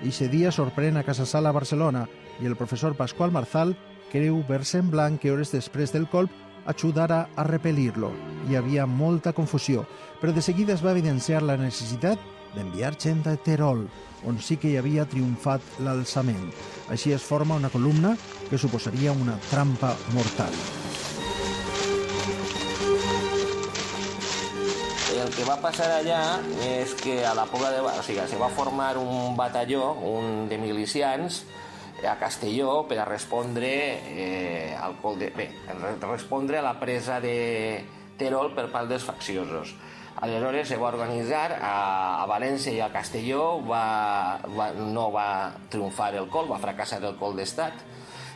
Eixe 0.03 0.29
dia 0.31 0.51
sorprèn 0.51 0.98
a 0.98 1.03
Casa 1.03 1.25
Sala 1.27 1.51
a 1.51 1.55
Barcelona 1.55 2.05
i 2.39 2.48
el 2.48 2.55
professor 2.55 2.95
Pasqual 2.95 3.33
Marzal 3.36 3.75
creu 4.12 4.39
ver 4.48 4.63
semblant 4.65 5.19
que 5.19 5.31
hores 5.31 5.51
després 5.51 5.91
del 5.93 6.07
colp 6.07 6.31
ajudara 6.69 7.27
a 7.36 7.45
repel·lir-lo. 7.48 8.12
Hi 8.48 8.55
havia 8.55 8.86
molta 8.88 9.33
confusió, 9.33 9.86
però 10.21 10.33
de 10.33 10.41
seguida 10.41 10.74
es 10.74 10.86
va 10.86 10.93
evidenciar 10.95 11.41
la 11.43 11.57
necessitat 11.57 12.19
d'enviar 12.55 12.95
gent 12.98 13.25
a 13.29 13.36
Terol, 13.38 13.88
on 14.25 14.39
sí 14.41 14.57
que 14.57 14.71
hi 14.71 14.77
havia 14.79 15.07
triomfat 15.09 15.62
l'alçament. 15.86 16.50
Així 16.89 17.13
es 17.13 17.24
forma 17.24 17.59
una 17.59 17.69
columna 17.74 18.15
que 18.50 18.57
suposaria 18.57 19.12
una 19.13 19.38
trampa 19.50 19.95
mortal. 20.13 20.53
Que 25.39 25.46
va 25.48 25.55
passar 25.63 25.86
allà 26.01 26.19
és 26.67 26.91
que 27.00 27.13
a 27.24 27.29
la 27.31 27.46
Pobla 27.48 27.69
de... 27.72 27.79
O 27.79 28.01
sigui, 28.03 28.25
se 28.27 28.36
va 28.36 28.50
formar 28.51 28.98
un 29.00 29.38
batalló, 29.38 29.93
un 30.03 30.50
de 30.51 30.58
milicians, 30.60 31.46
a 32.03 32.17
Castelló 32.19 32.81
per 32.89 32.98
a 33.00 33.05
respondre 33.08 33.69
eh, 34.12 34.75
al 34.75 34.98
col 35.00 35.15
de... 35.22 35.29
Bé, 35.31 35.48
respondre 36.01 36.60
a 36.60 36.65
la 36.65 36.74
presa 36.81 37.22
de 37.24 37.86
Terol 38.19 38.51
per 38.58 38.67
part 38.74 38.91
dels 38.91 39.08
facciosos. 39.08 39.72
Aleshores 40.19 40.67
se 40.74 40.81
va 40.81 40.91
organitzar 40.91 41.55
a, 41.55 41.72
a 42.19 42.27
València 42.27 42.75
i 42.75 42.84
a 42.84 42.91
Castelló, 42.91 43.62
va, 43.63 44.43
va, 44.60 44.74
no 44.75 45.08
va 45.15 45.29
triomfar 45.72 46.12
el 46.19 46.27
col, 46.27 46.51
va 46.51 46.60
fracassar 46.60 47.00
el 47.00 47.15
col 47.15 47.39
d'estat, 47.39 47.79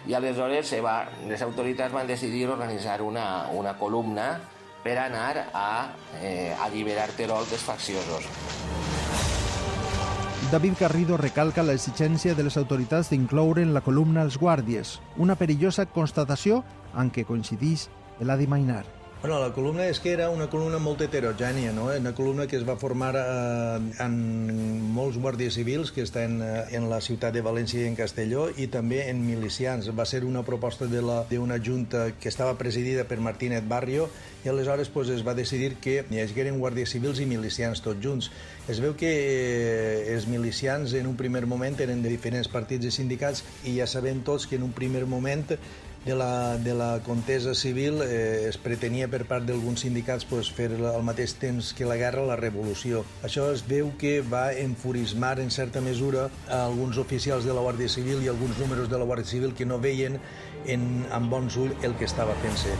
i 0.08 0.16
aleshores 0.16 0.72
se 0.72 0.80
va, 0.80 1.02
les 1.28 1.44
autoritats 1.44 1.92
van 1.92 2.08
decidir 2.08 2.46
organitzar 2.48 3.02
una, 3.04 3.50
una 3.52 3.76
columna 3.76 4.32
per 4.84 4.98
anar 5.00 5.50
a 5.54 5.94
eh, 6.22 6.54
alliberar 6.62 7.10
Terol 7.18 7.48
dels 7.50 7.64
facciosos. 7.64 8.28
David 10.52 10.76
Garrido 10.80 11.18
recalca 11.18 11.64
la 11.64 11.74
exigència 11.74 12.36
de 12.38 12.44
les 12.46 12.58
autoritats 12.62 13.10
d'incloure 13.10 13.64
en 13.64 13.74
la 13.74 13.82
columna 13.82 14.22
els 14.22 14.38
guàrdies, 14.38 15.00
una 15.18 15.38
perillosa 15.40 15.88
constatació 15.90 16.62
en 16.94 17.10
què 17.10 17.26
coincideix 17.26 17.88
Eladi 18.22 18.46
Mainar. 18.46 19.03
Bueno, 19.24 19.40
la 19.40 19.54
columna 19.54 19.86
és 19.88 20.02
que 20.04 20.12
era 20.12 20.26
una 20.28 20.50
columna 20.52 20.82
molt 20.84 21.00
heterogènia, 21.06 21.72
no? 21.72 21.86
una 21.96 22.12
columna 22.12 22.44
que 22.44 22.58
es 22.58 22.66
va 22.68 22.74
formar 22.76 23.14
eh, 23.16 23.78
en 24.04 24.18
molts 24.92 25.16
guàrdies 25.16 25.56
civils 25.56 25.94
que 25.96 26.04
estan 26.04 26.42
eh, 26.44 26.50
en 26.76 26.90
la 26.92 26.98
ciutat 27.00 27.32
de 27.32 27.40
València 27.46 27.80
i 27.80 27.88
en 27.88 27.96
Castelló 27.96 28.50
i 28.60 28.68
també 28.68 29.06
en 29.08 29.22
milicians. 29.24 29.88
Va 29.96 30.04
ser 30.04 30.26
una 30.28 30.44
proposta 30.44 30.90
d'una 30.92 31.60
junta 31.64 32.10
que 32.20 32.28
estava 32.28 32.58
presidida 32.60 33.06
per 33.08 33.22
Martínez 33.24 33.64
Barrio 33.64 34.10
i 34.44 34.52
aleshores 34.52 34.92
pues, 34.92 35.08
es 35.08 35.24
va 35.24 35.38
decidir 35.40 35.78
que 35.80 36.02
hi 36.04 36.20
hagueren 36.20 36.60
guàrdies 36.60 36.92
civils 36.92 37.24
i 37.24 37.30
milicians 37.30 37.80
tots 37.80 38.04
junts. 38.04 38.28
Es 38.68 38.84
veu 38.84 38.92
que 39.00 39.08
eh, 39.08 40.12
els 40.18 40.28
milicians 40.28 41.00
en 41.00 41.08
un 41.08 41.16
primer 41.16 41.46
moment 41.48 41.80
eren 41.80 42.04
de 42.04 42.12
diferents 42.12 42.52
partits 42.52 42.92
i 42.92 42.92
sindicats 42.92 43.48
i 43.64 43.80
ja 43.80 43.88
sabem 43.88 44.20
tots 44.20 44.52
que 44.52 44.60
en 44.60 44.68
un 44.68 44.76
primer 44.76 45.08
moment 45.08 45.56
de 46.06 46.16
la, 46.16 46.58
de 46.58 46.74
la 46.74 47.00
contesa 47.06 47.54
civil 47.56 48.02
eh, 48.04 48.48
es 48.50 48.58
pretenia 48.58 49.08
per 49.08 49.24
part 49.30 49.46
d'alguns 49.48 49.86
sindicats 49.86 50.26
pues, 50.28 50.50
fer 50.52 50.70
al 50.76 51.04
mateix 51.06 51.36
temps 51.40 51.72
que 51.78 51.88
la 51.88 51.98
guerra 52.00 52.26
la 52.28 52.38
revolució. 52.40 53.04
Això 53.24 53.50
es 53.54 53.64
veu 53.68 53.94
que 54.00 54.20
va 54.22 54.52
enfurismar 54.54 55.38
en 55.40 55.52
certa 55.52 55.82
mesura 55.82 56.30
a 56.50 56.66
alguns 56.66 57.00
oficials 57.00 57.48
de 57.48 57.56
la 57.56 57.64
Guàrdia 57.64 57.90
Civil 57.90 58.24
i 58.24 58.32
alguns 58.32 58.60
números 58.60 58.90
de 58.92 59.00
la 59.00 59.08
Guàrdia 59.08 59.32
Civil 59.32 59.56
que 59.56 59.66
no 59.66 59.80
veien 59.80 60.20
en, 60.68 61.06
amb 61.12 61.32
bons 61.32 61.56
ulls 61.58 61.88
el 61.88 61.96
que 62.00 62.10
estava 62.10 62.36
fent-se. 62.44 62.76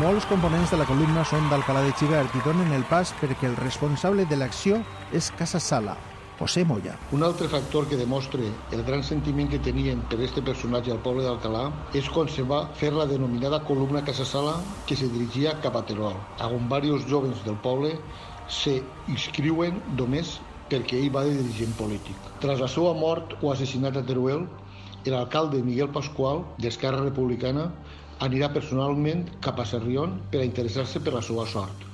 Molts 0.00 0.24
components 0.26 0.72
de 0.72 0.80
la 0.80 0.88
columna 0.88 1.22
són 1.28 1.46
d'Alcalà 1.52 1.84
de 1.84 1.92
Xivert 2.00 2.34
i 2.34 2.42
donen 2.42 2.72
el 2.74 2.82
pas 2.90 3.12
perquè 3.20 3.46
el 3.46 3.54
responsable 3.60 4.26
de 4.26 4.40
l'acció 4.40 4.82
és 5.14 5.30
Casa 5.38 5.60
Sala. 5.62 5.94
José 6.38 6.64
Moya. 6.64 6.98
Un 7.12 7.22
altre 7.22 7.48
factor 7.48 7.86
que 7.88 7.96
demostra 7.96 8.42
el 8.42 8.82
gran 8.82 9.04
sentiment 9.06 9.50
que 9.50 9.60
tenien 9.62 10.02
per 10.10 10.18
este 10.26 10.42
personatge 10.42 10.90
al 10.90 11.02
poble 11.04 11.22
d'Alcalà 11.22 11.68
és 11.94 12.08
quan 12.10 12.28
se 12.28 12.42
va 12.42 12.64
fer 12.74 12.90
la 12.94 13.06
denominada 13.06 13.62
columna 13.68 14.02
Casa 14.04 14.26
Sala 14.26 14.56
que 14.88 14.98
se 14.98 15.08
dirigia 15.12 15.60
cap 15.62 15.78
a 15.78 15.84
Terol, 15.86 16.18
on 16.42 16.66
diversos 16.66 17.06
jovens 17.10 17.44
del 17.46 17.60
poble 17.62 17.94
se 18.48 18.74
inscriuen 19.06 19.80
només 19.86 20.40
perquè 20.68 20.98
ell 20.98 21.12
va 21.14 21.24
de 21.24 21.38
dirigent 21.38 21.74
polític. 21.78 22.18
Tras 22.42 22.60
la 22.60 22.68
seva 22.68 22.94
mort 22.98 23.36
o 23.40 23.52
assassinat 23.52 23.96
a 23.96 24.04
Teruel, 24.04 24.46
l'alcalde 25.06 25.62
Miguel 25.62 25.90
Pasqual, 25.92 26.42
d'Esquerra 26.58 27.04
Republicana, 27.04 27.70
anirà 28.24 28.50
personalment 28.52 29.26
cap 29.44 29.60
a 29.60 29.66
Sarrión 29.68 30.18
per 30.32 30.40
a 30.40 30.48
interessar-se 30.48 31.02
per 31.04 31.14
la 31.14 31.22
seva 31.22 31.46
sort, 31.50 31.84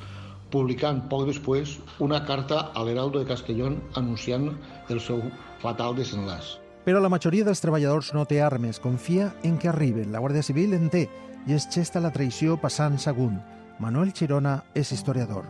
publicant 0.51 1.05
poc 1.11 1.27
després 1.29 1.79
una 2.03 2.21
carta 2.27 2.71
a 2.75 2.85
l'Heraldo 2.85 3.23
de 3.23 3.29
Castellón 3.29 3.79
anunciant 3.99 4.51
el 4.89 5.01
seu 5.01 5.23
fatal 5.63 5.97
desenlaç. 5.97 6.59
Però 6.85 7.01
la 7.01 7.11
majoria 7.13 7.45
dels 7.45 7.61
treballadors 7.61 8.15
no 8.17 8.25
té 8.27 8.41
armes, 8.43 8.81
confia 8.81 9.31
en 9.45 9.59
que 9.61 9.69
arriben. 9.69 10.11
La 10.13 10.21
Guàrdia 10.23 10.43
Civil 10.43 10.75
en 10.75 10.89
té 10.93 11.07
i 11.47 11.57
es 11.57 11.69
gesta 11.73 12.01
la 12.01 12.13
traïció 12.13 12.57
passant 12.61 12.99
segon. 12.99 13.37
Manuel 13.81 14.13
Chirona 14.13 14.59
és 14.77 14.93
historiador. 14.93 15.47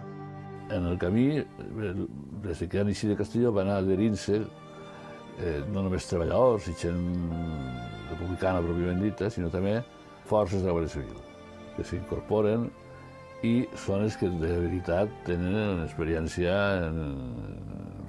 En 0.71 0.87
el 0.87 0.99
camí, 1.03 1.41
des 2.45 2.63
que 2.71 2.81
han 2.81 2.91
eixit 2.91 3.11
de 3.11 3.17
Castelló, 3.19 3.51
van 3.55 3.71
adherint-se 3.75 4.37
eh, 4.39 5.63
no 5.73 5.83
només 5.83 6.07
treballadors 6.07 6.69
i 6.71 6.77
gent 6.79 7.01
republicana 8.11 8.63
pròpiament 8.63 9.03
dita, 9.03 9.31
sinó 9.31 9.51
també 9.51 9.81
forces 10.31 10.63
de 10.63 10.69
la 10.69 10.77
Guàrdia 10.77 10.95
Civil, 10.95 11.19
que 11.77 11.87
s'incorporen 11.87 12.69
i 13.47 13.53
són 13.85 14.05
els 14.05 14.17
que 14.21 14.29
de 14.29 14.51
veritat 14.67 15.13
tenen 15.25 15.85
experiència 15.87 16.57
en 16.87 16.99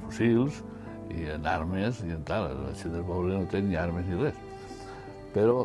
fusils 0.07 0.61
i 1.11 1.27
en 1.35 1.45
armes 1.47 2.01
i 2.05 2.11
en 2.15 2.23
tal. 2.27 2.49
La 2.59 2.73
gent 2.79 2.95
del 2.97 3.05
poble 3.07 3.37
no 3.37 3.47
té 3.51 3.61
ni 3.63 3.79
armes 3.79 4.07
ni 4.09 4.19
res. 4.19 4.41
Però 5.35 5.63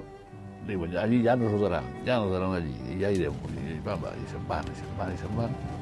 diuen, 0.66 0.94
allí 1.02 1.22
ja 1.24 1.34
nos 1.38 1.58
daran, 1.60 1.86
ja 2.06 2.20
nos 2.22 2.34
daran 2.34 2.54
allí, 2.58 2.74
i 2.92 3.00
ja 3.02 3.10
irem. 3.14 3.34
I, 3.54 3.80
va, 3.86 3.98
va, 4.02 4.14
i 4.14 4.30
se'n 4.30 4.46
van, 4.50 4.70
i 4.70 4.78
se'n 4.78 4.94
van, 5.00 5.14
i 5.14 5.20
se'n 5.22 5.36
van. 5.38 5.75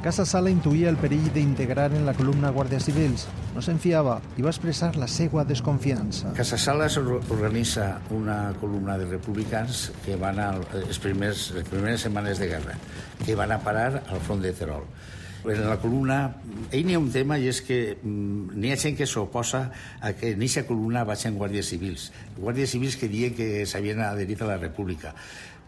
Casa 0.00 0.24
Sala 0.24 0.48
intuïa 0.48 0.88
el 0.88 0.96
perill 0.96 1.26
d'integrar 1.34 1.90
en 1.92 2.06
la 2.06 2.14
columna 2.16 2.48
Guàrdies 2.56 2.86
Civils. 2.88 3.26
No 3.52 3.60
se'n 3.60 3.76
fiava 3.82 4.14
i 4.40 4.44
va 4.46 4.48
expressar 4.48 4.94
la 4.96 5.04
seva 5.12 5.44
desconfiança. 5.44 6.32
Casa 6.38 6.56
Sala 6.56 6.86
organitza 7.28 7.98
una 8.16 8.54
columna 8.62 8.96
de 8.96 9.10
republicans 9.10 9.90
que 10.06 10.16
van 10.16 10.40
a 10.40 10.54
les, 10.56 10.96
primers, 11.04 11.50
les 11.52 11.68
primeres 11.68 12.06
setmanes 12.08 12.40
de 12.40 12.48
guerra, 12.48 12.78
que 13.26 13.36
van 13.36 13.52
a 13.52 13.60
parar 13.60 14.00
al 14.00 14.24
front 14.24 14.40
de 14.40 14.54
Terol. 14.56 14.88
En 15.44 15.62
la 15.68 15.76
columna, 15.80 16.18
ell 16.72 16.88
n'hi 16.88 16.96
ha 16.96 17.00
un 17.00 17.12
tema 17.12 17.36
i 17.40 17.46
és 17.52 17.60
que 17.64 17.78
mm, 18.00 18.56
n'hi 18.56 18.72
ha 18.72 18.80
gent 18.80 18.96
que 18.96 19.08
s'oposa 19.08 19.66
a 20.00 20.14
que 20.16 20.32
en 20.32 20.40
aquesta 20.40 20.64
columna 20.68 21.04
vagin 21.08 21.36
guàrdies 21.36 21.72
civils. 21.72 22.10
Guàrdies 22.40 22.72
civils 22.72 22.96
que 23.00 23.08
diuen 23.08 23.36
que 23.36 23.66
s'havien 23.68 24.00
adherit 24.04 24.40
a 24.40 24.48
la 24.48 24.60
república 24.60 25.14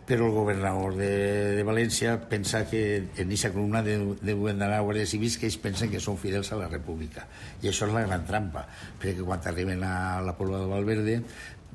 però 0.07 0.27
el 0.27 0.35
governador 0.35 0.97
de, 0.99 1.13
de 1.57 1.65
València 1.67 2.17
pensa 2.31 2.65
que 2.69 2.83
en 2.99 3.27
aquesta 3.29 3.53
columna 3.55 3.83
deuen 3.85 4.59
d'anar 4.59 4.81
a 4.81 4.85
guàrdies 4.85 5.15
civils 5.15 5.39
que 5.39 5.49
ells 5.49 5.61
pensen 5.63 5.93
que 5.93 6.03
són 6.03 6.19
fidels 6.19 6.53
a 6.53 6.61
la 6.61 6.69
república. 6.69 7.27
I 7.63 7.71
això 7.71 7.89
és 7.89 7.95
la 7.95 8.05
gran 8.07 8.27
trampa, 8.29 8.67
perquè 9.01 9.23
quan 9.23 9.43
arriben 9.47 9.85
a 9.87 10.21
la 10.25 10.37
Pobla 10.39 10.63
de 10.65 10.71
Valverde 10.73 11.19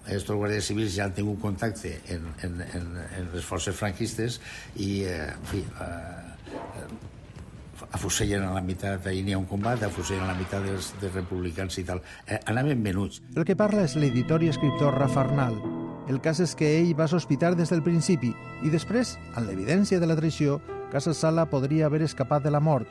aquests 0.07 0.31
guàrdies 0.31 0.69
civils 0.69 0.93
ja 0.95 1.07
han 1.07 1.15
tingut 1.15 1.41
contacte 1.41 1.97
en, 2.13 2.29
en, 2.45 2.61
en, 2.63 2.85
en 3.19 3.29
les 3.33 3.43
forces 3.43 3.75
franquistes 3.75 4.39
i, 4.75 5.03
eh, 5.03 5.33
en 5.33 5.47
fi, 5.51 5.63
eh, 5.83 6.37
afusellen 7.91 8.43
a 8.47 8.53
la 8.55 8.63
meitat, 8.63 9.05
ahir 9.07 9.25
n'hi 9.25 9.35
ha 9.35 9.41
un 9.41 9.49
combat, 9.49 9.83
afusellen 9.83 10.25
a 10.25 10.31
la 10.31 10.37
meitat 10.39 10.63
dels, 10.65 10.93
dels 11.01 11.17
republicans 11.19 11.77
i 11.81 11.85
tal. 11.87 12.01
Eh, 12.25 12.39
anaven 12.45 12.83
venuts. 12.83 13.21
El 13.35 13.45
que 13.47 13.59
parla 13.59 13.85
és 13.87 13.97
l'editor 13.99 14.43
i 14.43 14.53
escriptor 14.53 14.97
Rafa 14.97 15.25
Arnal. 15.27 15.76
El 16.07 16.21
cas 16.23 16.39
és 16.39 16.53
que 16.55 16.67
ell 16.77 16.93
va 16.95 17.09
sospitar 17.11 17.49
des 17.59 17.67
del 17.67 17.81
principi 17.83 18.29
i 18.63 18.69
després, 18.71 19.17
amb 19.35 19.49
l'evidència 19.49 19.99
de 19.99 20.07
la 20.07 20.15
traïció, 20.15 20.61
Casa 20.87 21.11
Sala 21.11 21.43
podria 21.51 21.89
haver 21.89 21.99
escapat 22.05 22.45
de 22.45 22.51
la 22.53 22.61
mort. 22.63 22.87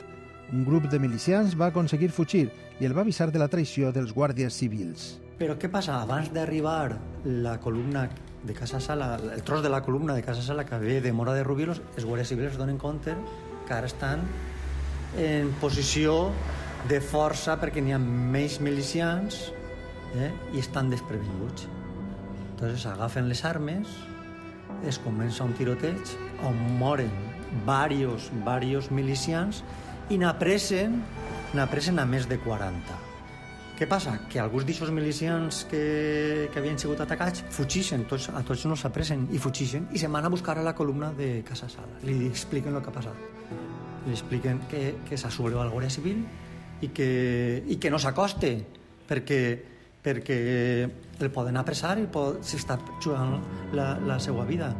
Un 0.52 0.66
grup 0.66 0.90
de 0.92 1.00
milicians 1.00 1.54
va 1.56 1.70
aconseguir 1.72 2.10
fugir 2.12 2.50
i 2.78 2.84
el 2.84 2.92
va 2.92 3.00
avisar 3.06 3.30
de 3.32 3.40
la 3.40 3.48
traïció 3.48 3.88
dels 3.88 4.12
guàrdies 4.12 4.58
civils. 4.60 5.14
Però 5.40 5.56
què 5.56 5.70
passa? 5.72 5.96
Abans 6.02 6.28
d'arribar 6.34 6.92
la 7.24 7.56
columna 7.64 8.04
de 8.44 8.52
Casa 8.52 8.82
Sala, 8.84 9.14
el 9.32 9.42
tros 9.48 9.64
de 9.64 9.72
la 9.72 9.80
columna 9.80 10.12
de 10.12 10.22
Casa 10.22 10.44
Sala 10.44 10.66
que 10.68 10.76
ve 10.78 11.00
de 11.00 11.12
Mora 11.16 11.32
de 11.32 11.44
Rubilos, 11.44 11.80
els 11.96 12.04
guàrdies 12.04 12.34
civils 12.34 12.52
es 12.52 12.60
donen 12.60 12.76
compte 12.76 13.16
que 13.66 13.74
ara 13.74 13.88
estan 13.88 14.28
en 15.16 15.54
posició 15.62 16.34
de 16.86 17.00
força 17.00 17.56
perquè 17.56 17.80
n'hi 17.80 17.96
ha 17.96 17.98
més 17.98 18.60
milicians 18.60 19.46
eh, 20.20 20.30
i 20.52 20.60
estan 20.60 20.92
desprevinguts. 20.92 21.64
Entonces 22.56 22.86
agafen 22.86 23.28
les 23.28 23.44
armes, 23.44 23.86
es 24.88 24.96
comença 24.98 25.44
un 25.44 25.52
tiroteig 25.52 26.14
on 26.48 26.56
moren 26.80 27.12
varios, 27.68 28.30
varios 28.46 28.88
milicians 28.90 29.60
i 30.08 30.16
n'apressen 30.16 31.02
n'apressen 31.52 32.00
a 32.00 32.06
més 32.08 32.24
de 32.30 32.38
40. 32.40 32.96
Què 33.76 33.84
passa? 33.84 34.14
Que 34.32 34.40
alguns 34.40 34.64
d'aquests 34.64 34.92
milicians 34.96 35.60
que, 35.68 36.48
que 36.48 36.60
havien 36.62 36.80
sigut 36.80 37.04
atacats 37.04 37.44
fugixen, 37.52 38.06
tots, 38.08 38.30
a 38.32 38.40
tots 38.40 38.64
no 38.64 38.76
s'apressen 38.80 39.28
i 39.36 39.40
fugixen 39.40 39.90
i 39.92 40.00
se'n 40.00 40.16
van 40.16 40.24
a 40.24 40.32
buscar 40.32 40.56
a 40.56 40.64
la 40.64 40.72
columna 40.74 41.12
de 41.12 41.42
Casa 41.44 41.68
Sala. 41.68 42.00
Li 42.08 42.24
expliquen 42.24 42.72
el 42.72 42.80
que 42.80 42.88
ha 42.88 42.96
passat. 42.96 43.52
Li 44.08 44.16
expliquen 44.16 44.64
que, 44.70 44.94
que 45.04 45.20
s'ha 45.20 45.28
sublevat 45.28 45.68
la 45.68 45.76
Guàrdia 45.76 45.92
Civil 45.92 46.24
i 46.80 46.88
que, 46.88 47.10
i 47.68 47.76
que 47.76 47.92
no 47.92 48.00
s'acoste 48.00 48.56
perquè, 49.06 49.40
perquè 50.06 50.38
el 51.18 51.32
poden 51.34 51.58
apressar 51.58 51.96
i 51.98 52.06
pot, 52.06 52.38
s'està 52.46 52.78
jugant 53.02 53.40
la, 53.74 53.96
la 54.06 54.20
seva 54.22 54.46
vida. 54.46 54.70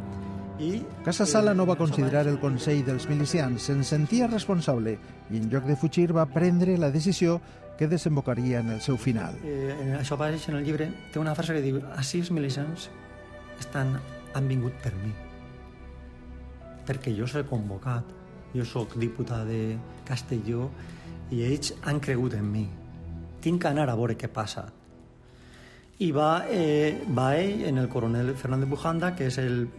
I, 0.57 0.79
Casa 1.05 1.27
Sala 1.29 1.53
no 1.53 1.67
va 1.69 1.75
considerar 1.77 2.25
el 2.25 2.39
Consell 2.41 2.81
dels 2.85 3.05
milicians, 3.11 3.67
se'n 3.67 3.83
sentia 3.85 4.29
responsable 4.31 4.95
i 5.29 5.37
en 5.37 5.51
lloc 5.51 5.67
de 5.69 5.75
fugir 5.77 6.09
va 6.15 6.25
prendre 6.31 6.77
la 6.81 6.89
decisió 6.89 7.37
que 7.77 7.87
desembocaria 7.87 8.63
en 8.63 8.71
el 8.73 8.81
seu 8.81 8.97
final. 8.97 9.37
Eh, 9.45 9.97
això 9.99 10.15
apareix 10.15 10.47
en 10.49 10.57
el 10.57 10.65
llibre. 10.65 10.89
Té 11.13 11.21
una 11.21 11.35
frase 11.37 11.53
que 11.53 11.61
diu 11.61 11.77
així 11.93 12.23
els 12.23 12.31
milicians 12.33 12.87
estan, 13.61 13.93
han 14.33 14.49
vingut 14.49 14.73
per 14.81 14.95
mi. 15.03 15.13
Perquè 16.87 17.13
jo 17.13 17.27
s'he 17.29 17.45
convocat. 17.45 18.15
Jo 18.55 18.63
sóc 18.65 18.95
diputat 18.97 19.45
de 19.45 19.77
Castelló 20.07 20.71
i 21.35 21.43
ells 21.45 21.75
han 21.83 21.99
cregut 22.01 22.33
en 22.33 22.49
mi. 22.49 22.65
Tinc 23.43 23.61
que 23.61 23.69
anar 23.69 23.89
a 23.91 23.97
veure 23.99 24.15
què 24.17 24.31
passa. 24.33 24.65
I 25.99 26.11
va, 26.13 26.45
eh, 26.49 27.03
va 27.17 27.35
en 27.41 27.77
el 27.77 27.89
coronel 27.89 28.35
Fernández 28.35 28.69
Bujanda, 28.69 29.15
que 29.15 29.27
és 29.31 29.37
el, 29.41 29.69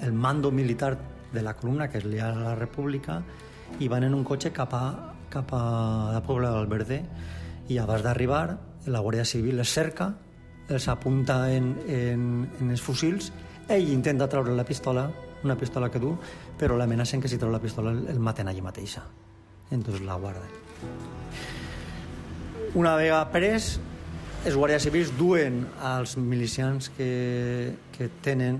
el 0.00 0.12
mando 0.12 0.52
militar 0.52 0.96
de 1.32 1.42
la 1.42 1.56
columna 1.58 1.88
que 1.90 1.98
és 1.98 2.06
leal 2.06 2.38
a 2.38 2.50
la 2.52 2.54
República, 2.54 3.20
i 3.78 3.88
van 3.88 4.06
en 4.06 4.14
un 4.14 4.22
cotxe 4.24 4.52
cap 4.54 4.74
a, 4.74 4.84
cap 5.30 5.50
a 5.54 5.62
la 6.14 6.22
Pobla 6.22 6.52
del 6.54 6.70
Verder 6.70 7.02
i 7.70 7.78
abans 7.78 8.02
d'arribar 8.02 8.44
la 8.86 9.02
Guàrdia 9.02 9.24
Civil 9.24 9.60
es 9.60 9.72
cerca, 9.74 10.14
els 10.68 10.86
apunta 10.88 11.42
en, 11.52 11.74
en, 11.86 12.24
en 12.60 12.70
els 12.70 12.82
fusils, 12.82 13.32
ell 13.68 13.90
intenta 13.90 14.28
treure 14.30 14.54
la 14.54 14.64
pistola, 14.64 15.08
una 15.44 15.56
pistola 15.58 15.90
que 15.90 16.00
du, 16.02 16.14
però 16.58 16.76
l'amenacen 16.78 17.20
que 17.20 17.28
si 17.28 17.38
treu 17.38 17.52
la 17.52 17.62
pistola 17.62 17.92
el, 17.94 18.06
el 18.10 18.18
maten 18.22 18.48
allà 18.50 18.62
mateixa. 18.62 19.04
Entonces 19.70 20.02
la 20.06 20.14
guarden. 20.14 20.50
Una 22.74 22.94
vegada 22.96 23.30
pres, 23.30 23.78
els 24.40 24.56
guàrdies 24.56 24.86
civils 24.86 25.10
duen 25.18 25.66
als 25.84 26.14
milicians 26.16 26.88
que, 26.96 27.74
que 27.92 28.06
tenen 28.24 28.56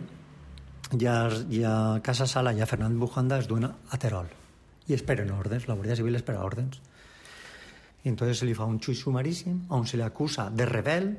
i 0.93 1.07
a, 1.09 1.16
i 1.49 1.62
a 1.64 1.75
Casa 2.05 2.27
Sala 2.29 2.53
i 2.53 2.61
a 2.61 2.69
Fernand 2.69 3.01
Bujanda 3.01 3.38
es 3.40 3.49
duen 3.49 3.64
a 3.64 4.01
Terol 4.03 4.29
i 4.90 4.97
esperen 4.97 5.31
ordres, 5.33 5.69
la 5.69 5.77
Guàrdia 5.79 5.97
Civil 5.97 6.19
espera 6.19 6.43
ordres. 6.45 6.81
I 8.05 8.11
entonces 8.11 8.43
se 8.43 8.49
li 8.49 8.57
fa 8.59 8.66
un 8.69 8.81
xui 8.83 8.97
sumaríssim 8.99 9.71
on 9.73 9.87
se 9.87 9.97
li 9.97 10.05
acusa 10.05 10.49
de 10.51 10.66
rebel, 10.69 11.11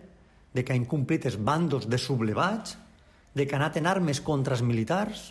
de 0.54 0.66
que 0.66 0.76
ha 0.76 0.78
incomplit 0.78 1.26
els 1.30 1.40
bandos 1.40 1.88
de 1.90 1.98
sublevats, 1.98 2.76
de 3.34 3.48
que 3.48 3.56
ha 3.56 3.62
anat 3.62 3.80
en 3.80 3.88
armes 3.88 4.20
contra 4.22 4.58
els 4.58 4.66
militars, 4.68 5.30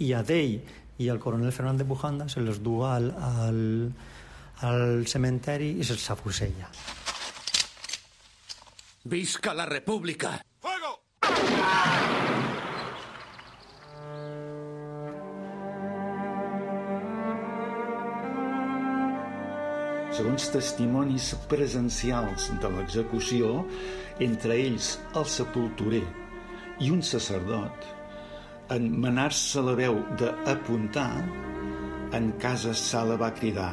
i 0.00 0.14
a 0.16 0.24
d'ell 0.24 0.56
i 0.98 1.10
al 1.12 1.20
coronel 1.20 1.52
Fernández 1.52 1.86
Bujanda 1.86 2.30
se 2.32 2.40
les 2.40 2.62
du 2.64 2.80
al, 2.86 3.12
al, 3.12 3.60
al 4.64 5.04
cementeri 5.06 5.76
i 5.76 5.86
se'ls 5.86 6.08
afusella. 6.16 6.72
Visca 9.08 9.54
la 9.54 9.64
República! 9.64 10.38
¡Fuego! 10.60 11.00
segons 20.12 20.50
testimonis 20.52 21.30
presencials 21.48 22.50
de 22.60 22.72
l'execució, 22.74 23.62
entre 24.28 24.60
ells 24.66 24.90
el 25.16 25.24
sepulturer 25.24 26.04
i 26.84 26.92
un 26.92 27.00
sacerdot, 27.00 27.88
en 28.76 28.90
manar-se 29.06 29.64
la 29.64 29.78
veu 29.78 30.02
d'apuntar, 30.20 31.14
en 32.12 32.30
casa 32.44 32.76
Sala 32.76 33.16
va 33.16 33.32
cridar 33.40 33.72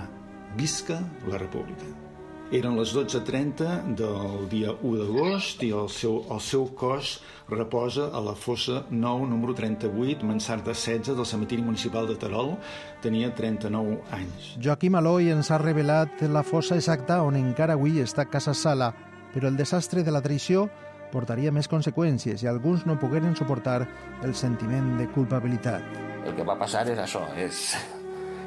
«Visca 0.55 1.03
la 1.27 1.43
República». 1.43 2.04
Eren 2.53 2.75
les 2.77 2.91
12.30 2.93 3.95
del 3.97 4.43
dia 4.51 4.69
1 4.85 4.99
d'agost 4.99 5.63
i 5.65 5.71
el 5.73 5.87
seu, 5.89 6.19
el 6.29 6.41
seu 6.45 6.67
cos 6.77 7.15
reposa 7.49 8.11
a 8.13 8.21
la 8.21 8.35
fossa 8.37 8.83
9, 8.91 9.25
número 9.31 9.55
38, 9.57 10.21
Mansarda 10.21 10.75
16 10.75 11.17
del 11.17 11.25
cementiri 11.25 11.65
municipal 11.65 12.05
de 12.05 12.15
Terol. 12.21 12.53
Tenia 13.01 13.31
39 13.33 13.97
anys. 14.13 14.53
Joaquim 14.61 14.93
Aloi 15.01 15.31
ens 15.33 15.49
ha 15.49 15.57
revelat 15.57 16.21
la 16.29 16.45
fossa 16.45 16.77
exacta 16.77 17.23
on 17.25 17.35
encara 17.41 17.73
avui 17.73 17.97
està 18.03 18.29
Casa 18.29 18.53
Sala, 18.53 18.93
però 19.33 19.49
el 19.49 19.57
desastre 19.57 20.05
de 20.05 20.13
la 20.13 20.21
traïció 20.21 20.67
portaria 21.09 21.49
més 21.51 21.65
conseqüències 21.71 22.45
i 22.45 22.51
alguns 22.51 22.85
no 22.85 22.99
pogueren 23.01 23.33
suportar 23.33 23.81
el 24.21 24.37
sentiment 24.37 24.99
de 25.01 25.09
culpabilitat. 25.17 25.81
El 26.25 26.37
que 26.37 26.45
va 26.45 26.59
passar 26.61 26.85
és 26.93 27.01
això, 27.01 27.25
és 27.41 27.71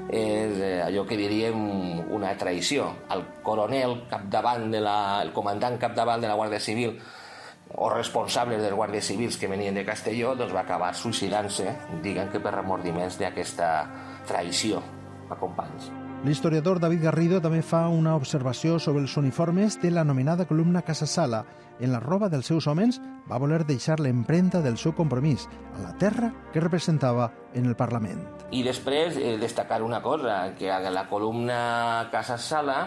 és 0.08 0.58
eh, 0.58 0.80
allò 0.84 1.04
que 1.06 1.18
diríem 1.20 1.58
una 2.14 2.32
traïció. 2.40 2.88
El 3.12 3.24
coronel 3.44 4.02
capdavant 4.10 4.70
de 4.72 4.80
la, 4.80 5.20
el 5.22 5.32
comandant 5.36 5.78
capdavant 5.78 6.24
de 6.24 6.30
la 6.30 6.36
Guàrdia 6.38 6.60
Civil 6.64 6.96
o 7.76 7.90
responsables 7.92 8.62
dels 8.64 8.74
guàrdies 8.74 9.10
civils 9.12 9.36
que 9.36 9.50
venien 9.50 9.76
de 9.76 9.84
Castelló 9.84 10.32
doncs 10.38 10.56
va 10.56 10.64
acabar 10.64 10.94
suïcidant-se, 10.96 11.76
diguen 12.02 12.32
que 12.32 12.40
per 12.40 12.56
remordiments 12.56 13.20
d'aquesta 13.20 13.70
traïció 14.28 14.80
a 15.28 15.36
companys. 15.36 15.92
L'historiador 16.26 16.80
David 16.82 17.04
Garrido 17.06 17.38
també 17.38 17.60
fa 17.62 17.84
una 17.94 18.16
observació 18.18 18.80
sobre 18.82 19.04
els 19.04 19.12
uniformes 19.20 19.76
de 19.78 19.92
l'anomenada 19.92 20.48
columna 20.50 20.82
Casa 20.82 21.06
Sala. 21.06 21.44
En 21.78 21.92
la 21.92 22.00
roba 22.02 22.26
dels 22.28 22.48
seus 22.50 22.66
homes 22.66 22.98
va 23.30 23.38
voler 23.38 23.60
deixar 23.62 24.00
l'empremta 24.02 24.58
del 24.64 24.80
seu 24.82 24.96
compromís 24.98 25.46
a 25.76 25.84
la 25.84 25.92
terra 25.94 26.32
que 26.52 26.64
representava 26.64 27.30
en 27.54 27.70
el 27.70 27.76
Parlament. 27.78 28.18
I 28.50 28.64
després 28.66 29.14
eh, 29.14 29.36
destacar 29.38 29.78
una 29.86 30.02
cosa, 30.02 30.56
que 30.58 30.72
a 30.74 30.80
la 30.90 31.06
columna 31.06 32.08
Casa 32.10 32.34
Sala 32.34 32.80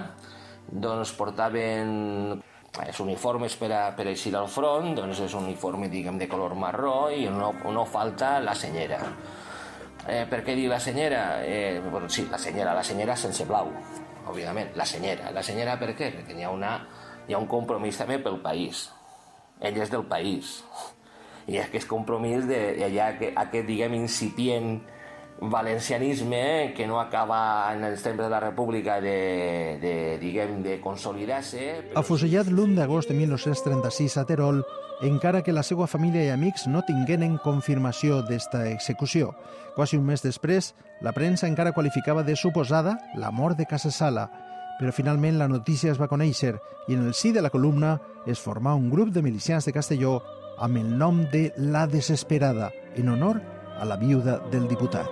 doncs 0.68 1.16
portaven 1.16 2.36
els 2.84 3.00
uniformes 3.00 3.56
per 3.56 3.72
a, 3.72 3.86
per 3.96 4.10
eixir 4.12 4.36
al 4.36 4.52
front, 4.52 4.92
doncs 5.00 5.24
és 5.24 5.38
un 5.40 5.48
uniforme, 5.48 5.88
diguem, 5.88 6.20
de 6.20 6.28
color 6.28 6.58
marró 6.60 7.08
i 7.16 7.30
no, 7.32 7.54
no 7.72 7.88
falta 7.88 8.42
la 8.44 8.60
senyera. 8.60 9.00
Eh, 10.10 10.24
per 10.30 10.42
què 10.46 10.56
dir 10.58 10.68
la 10.70 10.80
senyera? 10.82 11.42
Eh, 11.46 11.82
bueno, 11.90 12.10
sí, 12.10 12.26
la 12.32 12.40
senyera, 12.42 12.74
la 12.74 12.84
senyera 12.84 13.16
sense 13.16 13.46
blau, 13.46 13.70
òbviament, 14.32 14.74
la 14.76 14.86
senyera. 14.86 15.30
La 15.36 15.44
senyera 15.46 15.78
per 15.82 15.94
què? 15.94 16.10
Perquè 16.16 16.38
hi 16.38 16.48
ha, 16.48 16.54
una, 16.54 16.74
hi 17.28 17.36
ha 17.36 17.42
un 17.42 17.50
compromís 17.50 18.00
també 18.02 18.18
pel 18.24 18.40
país. 18.42 18.88
Ell 19.62 19.78
és 19.78 19.94
del 19.94 20.08
país. 20.10 20.58
I 21.52 21.60
aquest 21.62 21.88
compromís 21.90 22.48
de, 22.50 22.62
de 22.80 22.88
allà, 22.88 23.12
aquest, 23.14 23.68
diguem, 23.68 23.94
incipient 24.00 24.80
valencianisme 25.42 26.74
que 26.78 26.86
no 26.86 27.00
acaba 27.02 27.74
en 27.74 27.84
els 27.84 28.04
temps 28.06 28.20
de 28.22 28.30
la 28.30 28.40
República 28.40 29.00
de, 29.02 29.78
de 29.82 29.94
diguem, 30.22 30.62
de 30.62 30.78
consolidar-se. 30.82 31.94
Afusellat 31.98 32.52
l'1 32.52 32.76
d'agost 32.78 33.10
de 33.10 33.18
1936 33.18 34.20
a 34.22 34.26
Terol, 34.30 34.62
encara 35.02 35.42
que 35.42 35.54
la 35.54 35.64
seva 35.64 35.88
família 35.88 36.24
i 36.28 36.30
amics 36.30 36.68
no 36.70 36.84
tingueren 36.86 37.40
confirmació 37.42 38.22
d'esta 38.26 38.68
execució. 38.70 39.32
Quasi 39.76 39.98
un 39.98 40.06
mes 40.06 40.22
després, 40.22 40.74
la 41.02 41.14
premsa 41.14 41.48
encara 41.50 41.74
qualificava 41.74 42.24
de 42.24 42.36
suposada 42.36 42.98
la 43.18 43.32
mort 43.32 43.58
de 43.58 43.66
Casasala, 43.66 44.28
però 44.80 44.94
finalment 44.94 45.38
la 45.38 45.50
notícia 45.50 45.92
es 45.92 46.00
va 46.02 46.10
conèixer 46.10 46.56
i 46.88 46.94
en 46.94 47.08
el 47.08 47.14
sí 47.14 47.32
de 47.32 47.42
la 47.42 47.50
columna 47.50 48.00
es 48.26 48.42
formà 48.42 48.76
un 48.76 48.90
grup 48.90 49.10
de 49.14 49.22
milicians 49.22 49.66
de 49.66 49.74
Castelló 49.74 50.20
amb 50.62 50.78
el 50.78 50.98
nom 50.98 51.26
de 51.32 51.52
La 51.58 51.88
Desesperada, 51.88 52.72
en 52.96 53.10
honor 53.10 53.42
a 53.80 53.86
la 53.86 53.98
viuda 53.98 54.40
del 54.52 54.68
diputat. 54.68 55.10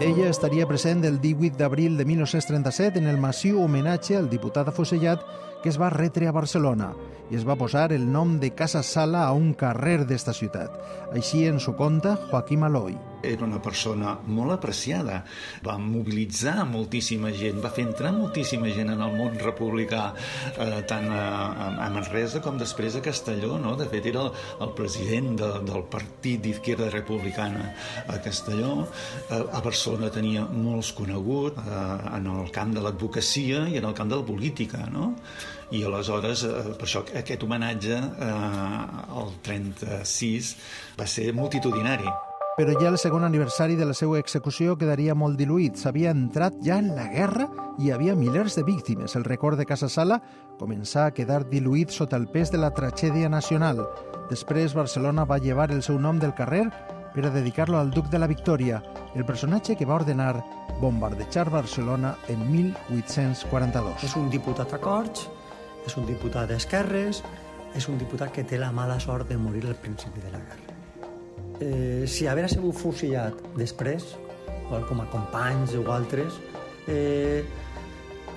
Ella 0.00 0.28
estaria 0.28 0.66
present 0.66 1.04
el 1.04 1.20
18 1.20 1.56
d'abril 1.56 1.96
de 1.96 2.04
1937 2.04 2.98
en 2.98 3.06
el 3.06 3.18
massiu 3.18 3.62
homenatge 3.62 4.16
al 4.18 4.28
diputat 4.28 4.68
afusellat 4.68 5.22
que 5.64 5.72
es 5.72 5.78
va 5.80 5.88
retre 5.88 6.28
a 6.28 6.34
Barcelona 6.36 6.90
i 7.32 7.38
es 7.38 7.46
va 7.48 7.56
posar 7.56 7.86
el 7.96 8.04
nom 8.12 8.34
de 8.42 8.50
Casa 8.52 8.82
Sala 8.84 9.22
a 9.24 9.32
un 9.32 9.54
carrer 9.56 10.02
d'esta 10.04 10.36
ciutat. 10.36 10.76
Així 11.16 11.46
ens 11.48 11.64
ho 11.64 11.72
conta 11.80 12.18
Joaquim 12.28 12.68
Aloi. 12.68 13.13
Era 13.24 13.46
una 13.46 13.60
persona 13.62 14.14
molt 14.26 14.54
apreciada, 14.54 15.22
va 15.64 15.76
mobilitzar 15.80 16.56
moltíssima 16.68 17.32
gent, 17.34 17.60
va 17.64 17.72
fer 17.74 17.86
entrar 17.88 18.12
moltíssima 18.16 18.70
gent 18.74 18.92
en 18.94 19.02
el 19.04 19.16
món 19.16 19.38
republicà, 19.40 20.04
eh, 20.54 20.82
tant 20.90 21.08
a, 21.12 21.24
a 21.86 21.88
Manresa 21.94 22.42
com 22.44 22.58
després 22.60 22.98
a 22.98 23.04
Castelló, 23.04 23.56
no? 23.62 23.74
De 23.80 23.88
fet, 23.90 24.06
era 24.12 24.26
el, 24.26 24.30
el 24.66 24.74
president 24.78 25.34
de, 25.40 25.50
del 25.66 25.86
partit 25.92 26.42
d'Izquierda 26.44 26.90
Republicana 26.92 27.70
a 28.06 28.20
Castelló. 28.24 28.84
Eh, 29.30 29.40
a 29.40 29.64
Barcelona 29.64 30.12
tenia 30.14 30.46
molts 30.50 30.92
coneguts 30.96 31.64
eh, 31.64 31.82
en 32.18 32.30
el 32.36 32.52
camp 32.54 32.76
de 32.76 32.84
l'advocacia 32.84 33.66
i 33.70 33.80
en 33.80 33.90
el 33.90 33.96
camp 33.96 34.12
de 34.12 34.20
la 34.20 34.28
política, 34.28 34.84
no? 34.92 35.12
i 35.74 35.82
aleshores 35.82 36.44
eh, 36.46 36.52
per 36.78 36.86
això 36.88 37.02
aquest 37.22 37.46
homenatge 37.46 37.96
eh, 37.96 38.34
el 39.22 39.34
36 39.48 40.54
va 41.00 41.08
ser 41.16 41.32
multitudinari. 41.36 42.14
Però 42.54 42.70
ja 42.78 42.86
el 42.86 42.98
segon 43.02 43.24
aniversari 43.26 43.74
de 43.74 43.86
la 43.88 43.96
seva 43.98 44.20
execució 44.20 44.76
quedaria 44.78 45.16
molt 45.18 45.34
diluït. 45.40 45.74
S'havia 45.74 46.12
entrat 46.14 46.54
ja 46.62 46.76
en 46.78 46.92
la 46.94 47.08
guerra 47.10 47.48
i 47.82 47.88
hi 47.88 47.90
havia 47.90 48.14
milers 48.14 48.54
de 48.54 48.62
víctimes. 48.62 49.16
El 49.18 49.24
record 49.26 49.58
de 49.58 49.66
Casa 49.66 49.88
Sala 49.90 50.20
començà 50.60 51.08
a 51.08 51.14
quedar 51.16 51.40
diluït 51.50 51.90
sota 51.90 52.14
el 52.14 52.28
pes 52.30 52.52
de 52.54 52.60
la 52.62 52.70
tragèdia 52.70 53.28
nacional. 53.28 53.82
Després 54.30 54.76
Barcelona 54.78 55.24
va 55.26 55.40
llevar 55.42 55.72
el 55.74 55.82
seu 55.82 55.98
nom 55.98 56.20
del 56.22 56.34
carrer 56.38 56.68
per 57.14 57.24
a 57.26 57.32
dedicar-lo 57.34 57.78
al 57.78 57.90
duc 57.90 58.06
de 58.10 58.20
la 58.22 58.30
Victòria, 58.30 58.78
el 59.14 59.26
personatge 59.26 59.74
que 59.74 59.86
va 59.86 59.98
ordenar 59.98 60.44
bombardejar 60.80 61.50
Barcelona 61.50 62.14
en 62.28 62.44
1842. 62.52 64.06
És 64.06 64.14
un 64.14 64.30
diputat 64.30 64.74
a 64.74 64.78
Corts 64.82 65.26
és 65.84 65.98
un 65.98 66.06
diputat 66.06 66.48
d'esquerres, 66.48 67.24
és 67.74 67.88
un 67.90 67.98
diputat 67.98 68.30
que 68.32 68.46
té 68.46 68.62
la 68.62 68.70
mala 68.72 69.00
sort 69.02 69.28
de 69.28 69.38
morir 69.38 69.66
al 69.66 69.74
principi 69.74 70.22
de 70.22 70.30
la 70.30 70.38
guerra. 70.38 70.63
Eh, 71.60 72.04
si 72.10 72.26
haver 72.26 72.48
sigut 72.50 72.76
fusillat 72.78 73.38
després, 73.58 74.16
com 74.88 75.00
a 75.00 75.06
companys 75.12 75.74
o 75.78 75.84
altres, 75.92 76.40
eh, 76.88 77.44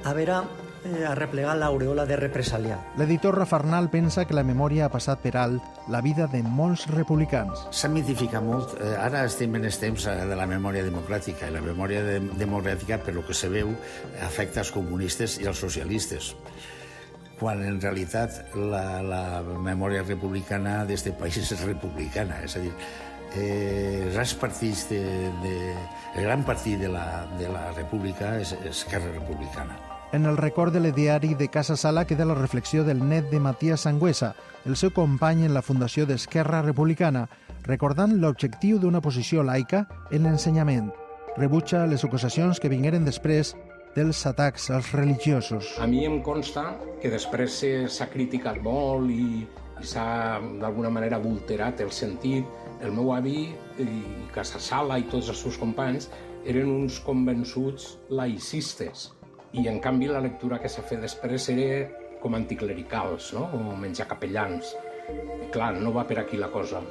haver 0.06 0.30
eh, 0.30 1.06
arreplegat 1.08 1.58
l'aureola 1.58 2.06
de 2.06 2.17
represaliat. 2.19 2.93
L'editor 2.99 3.36
Rafarnal 3.38 3.89
pensa 3.89 4.25
que 4.25 4.36
la 4.38 4.45
memòria 4.47 4.86
ha 4.88 4.93
passat 4.93 5.21
per 5.23 5.36
alt 5.38 5.89
la 5.91 6.01
vida 6.01 6.27
de 6.32 6.43
molts 6.43 6.88
republicans. 6.91 7.67
S'ha 7.71 7.89
mitificat 7.91 8.43
molt. 8.43 8.77
Eh, 8.80 8.93
ara 8.95 9.25
estem 9.25 9.56
en 9.60 9.67
els 9.67 9.80
temps 9.82 10.08
eh, 10.08 10.15
de 10.30 10.38
la 10.38 10.47
memòria 10.47 10.86
democràtica 10.86 11.49
i 11.49 11.56
la 11.56 11.63
memòria 11.63 12.03
de, 12.06 12.19
democràtica, 12.39 13.01
per 13.03 13.15
lo 13.15 13.25
que 13.27 13.36
se 13.38 13.49
veu, 13.51 13.73
afecta 14.25 14.63
als 14.63 14.73
comunistes 14.75 15.39
i 15.41 15.47
als 15.47 15.63
socialistes 15.63 16.34
quan 17.38 17.60
en 17.62 17.75
realitat 17.77 18.56
la, 18.58 18.97
la 19.06 19.43
memòria 19.45 20.01
republicana 20.01 20.80
d'aquest 20.89 21.19
país 21.19 21.38
és 21.38 21.51
republicana, 21.62 22.39
és 22.41 22.56
a 22.58 22.63
dir, 22.63 22.71
eh, 23.35 24.13
els 24.13 24.33
partits 24.39 24.87
de, 24.89 25.01
de, 25.43 25.53
el 26.15 26.23
gran 26.23 26.45
partit 26.45 26.79
de 26.79 26.89
la, 26.89 27.27
de 27.39 27.49
la 27.51 27.71
república 27.73 28.37
és 28.39 28.55
Esquerra 28.65 29.11
Republicana. 29.11 29.77
En 30.13 30.25
el 30.25 30.37
record 30.37 30.71
de 30.71 30.79
l'ideari 30.79 31.33
de 31.35 31.49
Casa 31.49 31.75
Sala 31.75 32.05
queda 32.07 32.25
la 32.25 32.35
reflexió 32.35 32.85
del 32.85 33.01
net 33.09 33.27
de 33.29 33.41
Matías 33.43 33.81
Sangüesa, 33.83 34.35
el 34.65 34.77
seu 34.79 34.93
company 34.95 35.43
en 35.43 35.53
la 35.53 35.61
fundació 35.61 36.05
d'Esquerra 36.07 36.61
Republicana, 36.63 37.25
recordant 37.67 38.15
l'objectiu 38.21 38.79
d'una 38.79 39.01
posició 39.03 39.43
laica 39.43 39.83
en 40.11 40.23
l'ensenyament. 40.23 40.93
Rebutja 41.35 41.85
les 41.91 42.05
acusacions 42.07 42.59
que 42.63 42.71
vingueren 42.71 43.03
després 43.05 43.51
dels 43.97 44.23
atacs 44.29 44.69
als 44.71 44.93
religiosos. 44.93 45.73
A 45.81 45.87
mi 45.89 46.05
em 46.05 46.21
consta 46.23 46.77
que 47.01 47.11
després 47.11 47.59
s'ha 47.91 48.07
criticat 48.13 48.61
molt 48.63 49.11
i, 49.11 49.43
i 49.43 49.85
s'ha 49.85 50.39
d'alguna 50.61 50.91
manera 50.93 51.19
adulterat 51.19 51.81
el 51.83 51.91
sentit. 51.91 52.45
El 52.83 52.93
meu 52.93 53.11
avi 53.15 53.47
i 53.81 53.87
Casasala 54.35 54.99
i 55.01 55.07
tots 55.11 55.31
els 55.33 55.39
seus 55.45 55.57
companys 55.57 56.09
eren 56.47 56.69
uns 56.69 56.99
convençuts 57.03 57.95
laicistes 58.09 59.07
i 59.57 59.65
en 59.71 59.79
canvi 59.81 60.09
la 60.11 60.21
lectura 60.21 60.59
que 60.61 60.69
s'ha 60.69 60.83
fet 60.85 61.01
després 61.01 61.49
era 61.53 61.87
com 62.21 62.35
anticlericals, 62.37 63.31
no? 63.33 63.47
o 63.53 63.75
menjar 63.79 64.07
capellans. 64.09 64.73
I 65.07 65.49
clar, 65.53 65.73
no 65.79 65.93
va 65.95 66.05
per 66.07 66.19
aquí 66.21 66.37
la 66.37 66.49
cosa. 66.53 66.81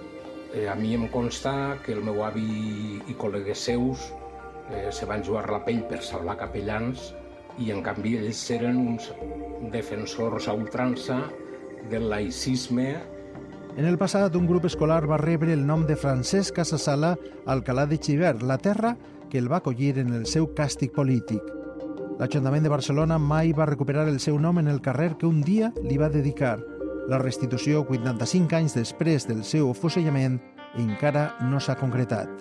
Eh, 0.55 0.67
a 0.71 0.75
mi 0.79 0.95
em 0.97 1.07
consta 1.13 1.77
que 1.85 1.93
el 1.93 2.03
meu 2.07 2.23
avi 2.25 2.47
i 3.07 3.17
col·legues 3.19 3.67
seus 3.69 4.09
eh, 4.71 4.89
se 4.91 5.07
van 5.07 5.25
jugar 5.27 5.47
la 5.51 5.63
pell 5.67 5.83
per 5.91 6.01
salvar 6.03 6.39
capellans 6.41 7.11
i 7.63 7.71
en 7.75 7.83
canvi 7.85 8.17
ells 8.21 8.43
eren 8.55 8.79
uns 8.81 9.11
defensors 9.73 10.49
a 10.49 10.55
ultrança 10.57 11.19
del 11.91 12.09
laïcisme 12.11 12.89
en 13.77 13.85
el 13.85 13.99
passat, 14.01 14.35
un 14.37 14.47
grup 14.49 14.65
escolar 14.65 15.05
va 15.05 15.19
rebre 15.21 15.53
el 15.53 15.67
nom 15.67 15.83
de 15.87 15.99
Francesc 16.01 16.55
Casasala 16.57 17.11
Alcalà 17.45 17.85
de 17.87 17.99
Xivert, 18.01 18.41
la 18.43 18.57
terra 18.57 18.95
que 19.29 19.37
el 19.37 19.51
va 19.53 19.59
acollir 19.59 19.99
en 20.01 20.15
el 20.17 20.25
seu 20.25 20.49
càstig 20.57 20.95
polític. 20.97 21.45
L'Ajuntament 22.17 22.65
de 22.65 22.73
Barcelona 22.73 23.19
mai 23.21 23.53
va 23.53 23.69
recuperar 23.69 24.07
el 24.09 24.19
seu 24.25 24.41
nom 24.41 24.57
en 24.63 24.73
el 24.73 24.81
carrer 24.81 25.19
que 25.21 25.29
un 25.29 25.43
dia 25.45 25.75
li 25.85 26.01
va 26.01 26.09
dedicar. 26.09 26.57
La 27.07 27.21
restitució, 27.21 27.85
85 27.85 28.57
anys 28.57 28.81
després 28.81 29.29
del 29.29 29.45
seu 29.45 29.69
afusellament, 29.71 30.41
encara 30.81 31.35
no 31.45 31.61
s'ha 31.61 31.77
concretat. 31.77 32.33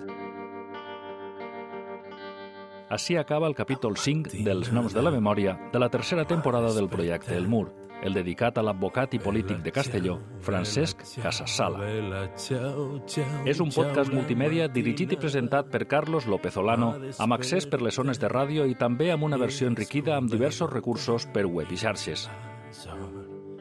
Així 2.88 3.16
acaba 3.20 3.48
el 3.50 3.54
capítol 3.58 3.98
5 3.98 4.40
dels 4.46 4.72
Noms 4.72 4.94
de 4.94 5.02
la 5.04 5.12
Memòria 5.12 5.58
de 5.72 5.82
la 5.82 5.90
tercera 5.90 6.24
temporada 6.24 6.72
del 6.72 6.88
projecte 6.88 7.36
El 7.36 7.48
Mur, 7.48 7.68
el 8.02 8.14
dedicat 8.14 8.58
a 8.58 8.64
l'advocat 8.64 9.14
i 9.16 9.20
polític 9.22 9.62
de 9.64 9.72
Castelló, 9.72 10.18
Francesc 10.44 11.02
Casassala. 11.22 11.86
És 13.46 13.60
un 13.62 13.72
podcast 13.74 14.12
multimèdia 14.12 14.68
dirigit 14.72 15.14
i 15.16 15.20
presentat 15.20 15.70
per 15.72 15.86
Carlos 15.90 16.26
López 16.30 16.56
Olano, 16.60 16.92
amb 17.18 17.36
accés 17.38 17.66
per 17.66 17.80
les 17.82 17.96
zones 17.96 18.20
de 18.22 18.30
ràdio 18.32 18.66
i 18.68 18.76
també 18.78 19.10
amb 19.12 19.26
una 19.26 19.40
versió 19.40 19.70
enriquida 19.70 20.16
amb 20.16 20.30
diversos 20.30 20.70
recursos 20.72 21.26
per 21.32 21.46
web 21.46 21.72
i 21.72 21.80
xarxes. 21.80 22.28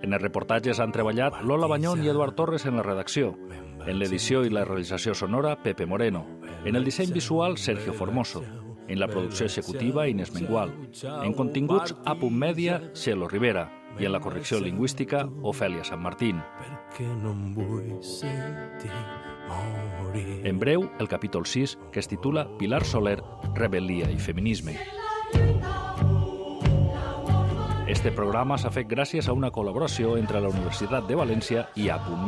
En 0.04 0.14
els 0.14 0.22
reportatges 0.22 0.80
han 0.80 0.92
treballat 0.94 1.42
Lola 1.42 1.70
Banyón 1.72 2.04
i 2.04 2.12
Eduard 2.12 2.36
Torres 2.36 2.66
en 2.66 2.78
la 2.78 2.84
redacció, 2.84 3.34
en 3.86 3.98
l'edició 4.00 4.44
i 4.46 4.52
la 4.54 4.66
realització 4.66 5.16
sonora, 5.16 5.56
Pepe 5.64 5.86
Moreno, 5.86 6.26
en 6.66 6.76
el 6.76 6.86
disseny 6.86 7.14
visual, 7.14 7.58
Sergio 7.58 7.94
Formoso, 7.94 8.44
en 8.88 9.00
la 9.00 9.08
producció 9.08 9.46
executiva, 9.46 10.08
Inés 10.08 10.34
Mengual. 10.34 10.74
En 11.24 11.34
continguts, 11.34 11.96
a 12.06 12.16
Punt 12.20 12.38
Mèdia, 12.38 12.82
Xelo 12.94 13.28
Rivera. 13.28 13.70
I 14.00 14.06
en 14.06 14.12
la 14.12 14.20
correcció 14.20 14.60
lingüística, 14.60 15.24
Ofèlia 15.42 15.86
Sant 15.88 16.02
Martín. 16.04 16.42
En 20.44 20.60
breu, 20.60 20.90
el 21.00 21.08
capítol 21.08 21.46
6, 21.46 21.78
que 21.92 22.00
es 22.00 22.08
titula 22.08 22.48
Pilar 22.58 22.84
Soler, 22.84 23.22
Rebel·lia 23.56 24.12
i 24.12 24.20
Feminisme. 24.20 24.76
Este 27.88 28.12
programa 28.12 28.58
s'ha 28.58 28.74
fet 28.74 28.90
gràcies 28.90 29.30
a 29.30 29.34
una 29.38 29.52
col·laboració 29.54 30.18
entre 30.20 30.42
la 30.42 30.50
Universitat 30.50 31.08
de 31.08 31.16
València 31.16 31.70
i 31.76 31.90
a 31.90 32.02
Punt 32.04 32.26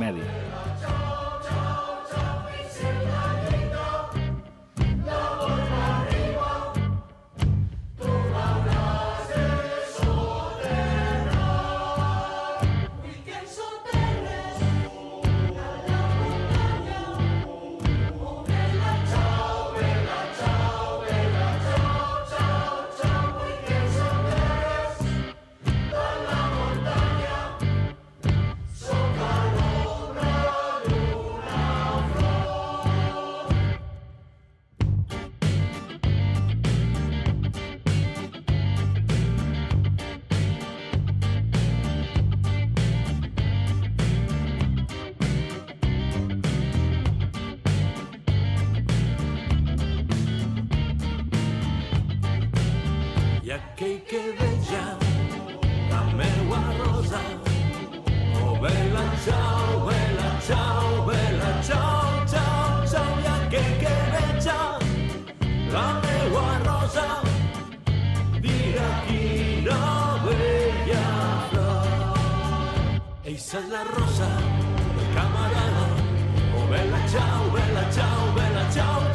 i 53.48 53.52
aquell 53.52 54.00
que 54.04 54.20
veja 54.38 54.98
la 55.90 56.02
meua 56.20 56.60
rosa. 56.80 57.20
Oh, 58.44 58.60
bella 58.60 59.04
ciao, 59.24 59.86
bella 59.88 60.32
ciao, 60.48 61.06
bella 61.06 61.52
ciao, 61.64 62.26
ciao, 62.28 62.86
ciao, 62.92 63.14
i 63.24 63.30
aquell 63.36 63.72
que 63.84 63.94
veja 64.16 64.58
la 65.72 65.86
meua 66.04 66.58
rosa. 66.66 67.06
Dirà 68.44 68.90
quina 69.08 69.80
bella 70.26 71.08
flor. 71.54 72.20
Eixa 73.24 73.64
és 73.64 73.72
la 73.72 73.86
rosa 73.94 74.32
camarada. 75.16 75.88
Oh, 76.52 76.68
bella 76.68 77.02
ciao, 77.16 77.50
bella 77.56 77.88
ciao, 77.96 78.32
bella 78.36 78.68
ciao, 78.76 79.07